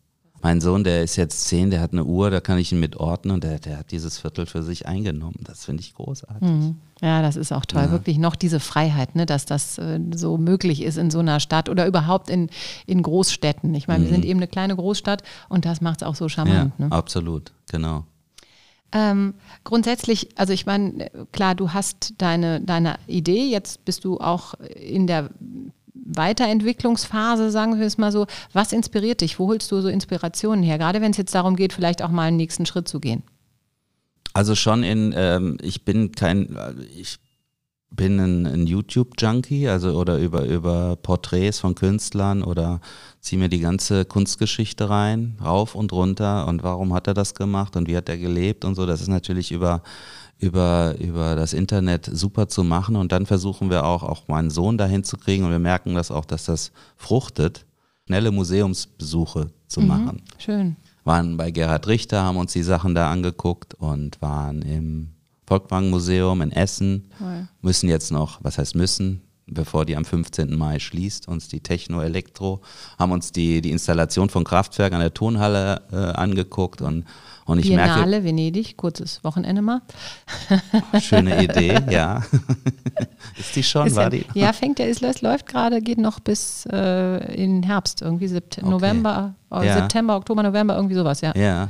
[0.43, 2.97] Mein Sohn, der ist jetzt zehn, der hat eine Uhr, da kann ich ihn mit
[2.97, 5.39] ordnen und der, der hat dieses Viertel für sich eingenommen.
[5.45, 6.45] Das finde ich großartig.
[6.47, 6.75] Mhm.
[7.01, 7.89] ja, das ist auch toll.
[7.91, 9.25] Wirklich noch diese Freiheit, ne?
[9.25, 12.49] dass das äh, so möglich ist in so einer Stadt oder überhaupt in,
[12.85, 13.73] in Großstädten.
[13.73, 16.29] Ich meine, wir sind eben eine kleine Großstadt und das macht es auch so Ja,
[16.29, 16.77] charmant.
[16.77, 16.91] ne?
[16.91, 18.03] absolut, genau.
[18.91, 24.55] Ähm, grundsätzlich, also ich meine, klar, du hast deine, deine Idee, jetzt bist du auch
[24.75, 25.29] in der
[25.93, 28.25] Weiterentwicklungsphase, sagen wir es mal so.
[28.51, 29.39] Was inspiriert dich?
[29.39, 30.77] Wo holst du so Inspirationen her?
[30.77, 33.23] Gerade wenn es jetzt darum geht, vielleicht auch mal einen nächsten Schritt zu gehen.
[34.33, 36.57] Also schon in, ähm, ich bin kein,
[36.97, 37.19] ich
[37.95, 42.81] bin ein, ein YouTube-Junkie, also oder über, über Porträts von Künstlern oder
[43.19, 47.75] ziehe mir die ganze Kunstgeschichte rein, rauf und runter und warum hat er das gemacht
[47.75, 48.87] und wie hat er gelebt und so.
[48.87, 49.83] Das ist natürlich über,
[50.43, 54.77] über, über das Internet super zu machen und dann versuchen wir auch, auch meinen Sohn
[54.77, 57.65] dahin zu kriegen und wir merken das auch, dass das fruchtet,
[58.05, 60.75] schnelle Museumsbesuche zu machen Schön.
[61.05, 65.13] waren bei Gerhard Richter, haben uns die Sachen da angeguckt und waren im
[65.45, 67.09] Volkwang-Museum in Essen.
[67.17, 67.47] Toll.
[67.61, 70.55] Müssen jetzt noch, was heißt müssen, bevor die am 15.
[70.57, 72.61] Mai schließt, uns die Techno-Elektro,
[72.97, 77.05] haben uns die, die Installation von Kraftwerk an der Tonhalle äh, angeguckt und,
[77.45, 79.81] und ich Biennale, Venedig, kurzes Wochenende mal.
[80.91, 82.21] merke, schöne Idee, ja.
[83.37, 84.25] Ist die schon, Ist war ja, die?
[84.33, 88.59] ja, fängt ja, es läuft- läuft gerade, geht noch bis äh, in Herbst, irgendwie Sept
[88.59, 88.69] Okay.
[88.69, 89.73] November, äh, Ja.
[89.79, 91.33] September, Oktober, November, irgendwie sowas, ja.
[91.35, 91.69] Ja.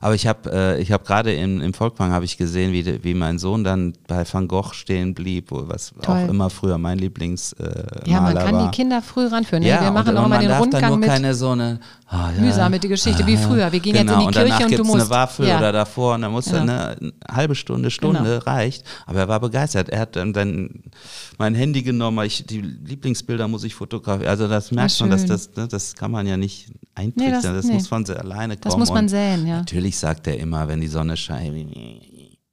[0.00, 3.14] Aber ich habe äh, ich hab gerade im, im Volkwang habe ich gesehen, wie, wie
[3.14, 6.24] mein Sohn dann bei Van Gogh stehen blieb, wo- was Toll.
[6.24, 8.70] auch immer früher mein Lieblingsmaler äh, Ja, man kann war.
[8.70, 9.62] die Kinder früh ranführen.
[9.62, 9.70] Ne?
[9.70, 11.08] Ja, wir machen und, auch und mal den darf dann Rundgang nur mit.
[11.08, 13.72] keine so eine ah, ja, Mühsame Geschichte, wie früher.
[13.72, 15.58] Wir gehen jetzt in genau, die und Kirche und du musst- eine Waffel ja.
[15.58, 16.72] oder davor und dann musst du Genau.
[16.72, 16.96] eine,
[17.30, 18.38] halbe Stunde, Stunde Genau.
[18.44, 18.84] reicht.
[19.06, 19.88] Aber er war begeistert.
[19.88, 20.82] Er hat dann, dann
[21.38, 24.28] mein Handy genommen, ich, die Lieblingsbilder muss ich fotografieren.
[24.28, 27.42] Also das merkt man, dass das, ne, das kann man ja nicht eintrichtern.
[27.42, 27.74] das- das nee.
[27.74, 28.62] muss von alleine kommen.
[28.64, 29.58] Das muss man säen, ja.
[29.58, 31.74] Natürlich sagt er immer, wenn die Sonne scheint,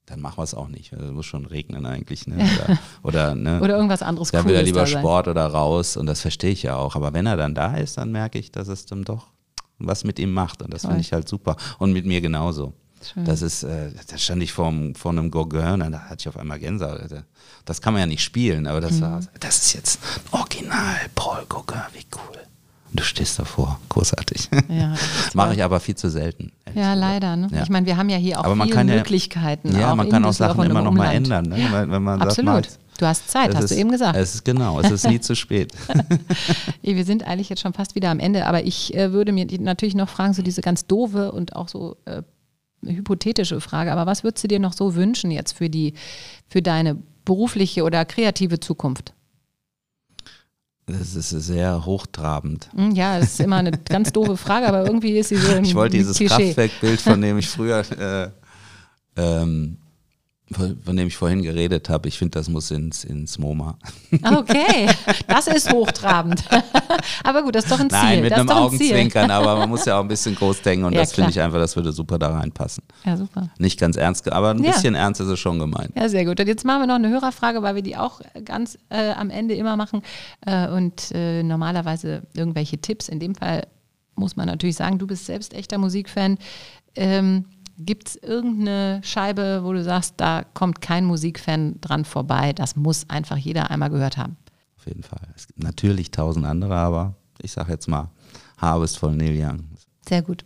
[0.06, 0.92] dann machen wir es auch nicht.
[0.94, 2.28] Es muss schon regnen eigentlich.
[2.28, 2.36] Ne?
[2.36, 3.62] Oder, oder, ne?
[3.62, 5.00] Oder irgendwas anderes Da will er lieber sein.
[5.00, 6.96] Sport oder raus und das verstehe ich ja auch.
[6.96, 9.28] Aber wenn er dann da ist, dann merke ich, dass es dann doch
[9.80, 11.56] was mit ihm macht und das finde ich halt super.
[11.80, 12.74] Und mit mir genauso.
[13.04, 13.26] Schön.
[13.26, 16.38] Das ist, äh, da stand ich vor, vor einem Gauguin und da hatte ich auf
[16.38, 17.02] einmal Gänsehaut.
[17.66, 18.84] Das kann man ja nicht spielen, aber Mhm.
[18.84, 20.00] das war, das ist jetzt
[20.32, 22.38] Original Paul Gauguin, wie cool.
[22.96, 24.50] Du stehst davor, großartig.
[24.70, 24.94] Ja,
[25.34, 26.52] Mache ich aber viel zu selten.
[26.76, 27.36] Ja, leider.
[27.36, 27.50] Ne?
[27.52, 27.64] Ja.
[27.64, 29.76] Ich meine, wir haben ja hier auch Aber viele ja- Möglichkeiten.
[29.78, 31.46] Ja, man kann auch Sachen immer noch mal ändern.
[31.46, 31.58] Ne?
[31.72, 32.54] Wenn, wenn man sagt, absolut.
[32.54, 32.62] mal,
[33.00, 34.16] du hast Zeit, hast ist, du eben gesagt.
[34.16, 35.72] Es ist genau, es ist nie zu spät.
[36.84, 39.96] Wir sind eigentlich jetzt schon fast wieder am Ende, aber ich äh, würde mir natürlich
[39.96, 42.22] noch fragen, so diese ganz doofe und auch so äh,
[42.86, 45.94] hypothetische Frage, aber was würdest du dir noch so wünschen jetzt für die,
[46.48, 49.14] für deine berufliche oder kreative Zukunft?
[50.86, 52.70] Das ist sehr hochtrabend.
[52.76, 55.64] Hm, Ja, das ist immer eine ganz doofe Frage, aber irgendwie ist sie so im
[55.64, 56.20] Ich wollte dieses.
[56.20, 58.30] Kraftwerkbild, von dem ich früher, äh,
[59.16, 59.78] ähm,
[60.54, 63.78] von, dem ich vorhin geredet habe, ich finde, das muss ins, ins MoMA.
[64.22, 64.88] Ah, Okay,
[65.28, 66.44] das ist hochtrabend.
[67.24, 68.00] aber gut, das ist doch ein Ziel.
[68.00, 68.58] Nein, mit das einem ein.
[68.58, 71.40] Augenzwinkern, aber man muss ja auch ein bisschen groß denken und Ja, das finde ich
[71.42, 72.84] einfach, das würde super da reinpassen.
[73.06, 73.50] Ja, super.
[73.58, 74.72] Nicht ganz ernst, aber ein Ja.
[74.72, 75.92] bisschen ernst ist es schon gemeint.
[75.96, 76.40] Ja, sehr gut.
[76.40, 79.54] Und jetzt machen wir noch eine Hörerfrage, weil wir die auch ganz äh, am Ende
[79.56, 80.02] immer machen.
[80.46, 83.10] Äh, und äh, normalerweise irgendwelche Tipps.
[83.10, 83.68] In dem Fall
[84.16, 86.38] muss man natürlich sagen, du bist selbst echter Musikfan.
[86.96, 87.46] Ähm,
[87.78, 92.54] Gibt es irgendeine Scheibe, wo du sagst, da kommt kein Musikfan dran vorbei?
[92.54, 94.38] Das muss einfach jeder einmal gehört haben.
[94.78, 95.22] Auf jeden Fall.
[95.36, 98.10] Es gibt natürlich tausend andere, aber ich sage jetzt mal
[98.58, 99.64] Harvest von Neil Young.
[100.08, 100.44] Sehr gut.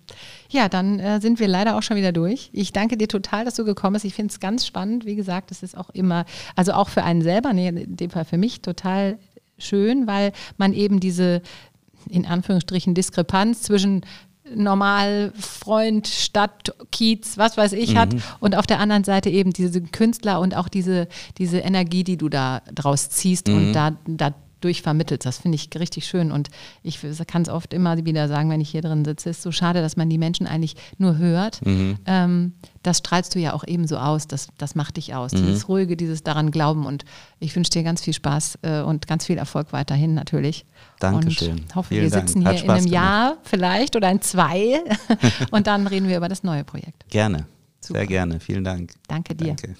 [0.49, 2.49] Ja, dann äh, sind wir leider auch schon wieder durch.
[2.53, 4.05] Ich danke dir total, dass du gekommen bist.
[4.05, 5.05] Ich finde es ganz spannend.
[5.05, 6.25] Wie gesagt, es ist auch immer,
[6.55, 9.17] also auch für einen selber, nee, in dem Fall für mich, total
[9.57, 11.41] schön, weil man eben diese,
[12.07, 14.01] in Anführungsstrichen, Diskrepanz zwischen
[14.55, 17.97] normal Freund, Stadt, Kiez, was weiß ich, mhm.
[17.97, 22.17] hat und auf der anderen Seite eben diese Künstler und auch diese, diese Energie, die
[22.17, 23.55] du da draus ziehst mhm.
[23.55, 25.25] und da, da durch vermittelt.
[25.25, 26.31] Das finde ich richtig schön.
[26.31, 26.49] Und
[26.83, 29.81] ich kann es oft immer wieder sagen, wenn ich hier drin sitze, ist so schade,
[29.81, 31.65] dass man die Menschen eigentlich nur hört.
[31.65, 31.97] Mhm.
[32.05, 32.53] Ähm,
[32.83, 34.27] das strahlst du ja auch ebenso aus.
[34.27, 35.33] Das, das macht dich aus.
[35.33, 35.37] Mhm.
[35.37, 36.85] Dieses Ruhige, dieses daran Glauben.
[36.85, 37.05] Und
[37.39, 40.65] ich wünsche dir ganz viel Spaß äh, und ganz viel Erfolg weiterhin natürlich.
[40.99, 41.51] Dankeschön.
[41.59, 42.55] Und hoffe, Vielen wir sitzen Dank.
[42.55, 42.93] hier in einem gemacht.
[42.93, 44.81] Jahr vielleicht oder in zwei
[45.51, 47.09] und dann reden wir über das neue Projekt.
[47.09, 47.45] Gerne.
[47.79, 47.99] Super.
[47.99, 48.39] Sehr gerne.
[48.39, 48.93] Vielen Dank.
[49.07, 49.55] Danke dir.
[49.55, 49.75] Danke.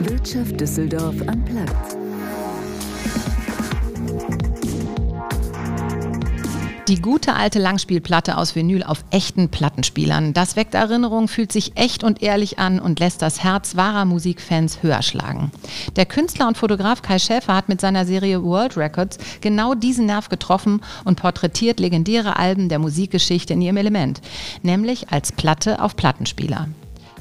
[0.00, 1.96] Wirtschaft Düsseldorf am Platz.
[6.86, 10.34] Die gute alte Langspielplatte aus Vinyl auf echten Plattenspielern.
[10.34, 14.82] Das weckt Erinnerungen, fühlt sich echt und ehrlich an und lässt das Herz wahrer Musikfans
[14.82, 15.50] höher schlagen.
[15.96, 20.28] Der Künstler und Fotograf Kai Schäfer hat mit seiner Serie World Records genau diesen Nerv
[20.28, 24.20] getroffen und porträtiert legendäre Alben der Musikgeschichte in ihrem Element,
[24.62, 26.68] nämlich als Platte auf Plattenspieler.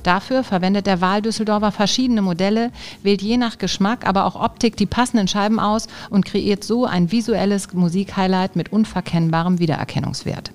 [0.05, 5.27] Dafür verwendet der Wahl-Düsseldorfer verschiedene Modelle, wählt je nach Geschmack, aber auch Optik die passenden
[5.27, 10.51] Scheiben aus und kreiert so ein visuelles Musikhighlight mit unverkennbarem Wiedererkennungswert.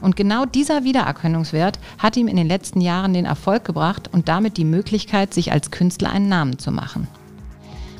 [0.00, 4.56] Und genau dieser Wiedererkennungswert hat ihm in den letzten Jahren den Erfolg gebracht und damit
[4.56, 7.06] die Möglichkeit, sich als Künstler einen Namen zu machen.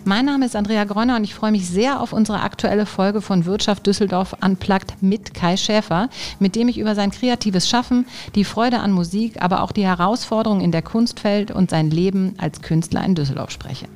[0.05, 3.45] Mein Name ist Andrea Gröner und ich freue mich sehr auf unsere aktuelle Folge von
[3.45, 8.81] Wirtschaft Düsseldorf Unplugged mit Kai Schäfer, mit dem ich über sein kreatives Schaffen, die Freude
[8.81, 13.15] an Musik, aber auch die Herausforderungen in der Kunstwelt und sein Leben als Künstler in
[13.15, 13.87] Düsseldorf spreche.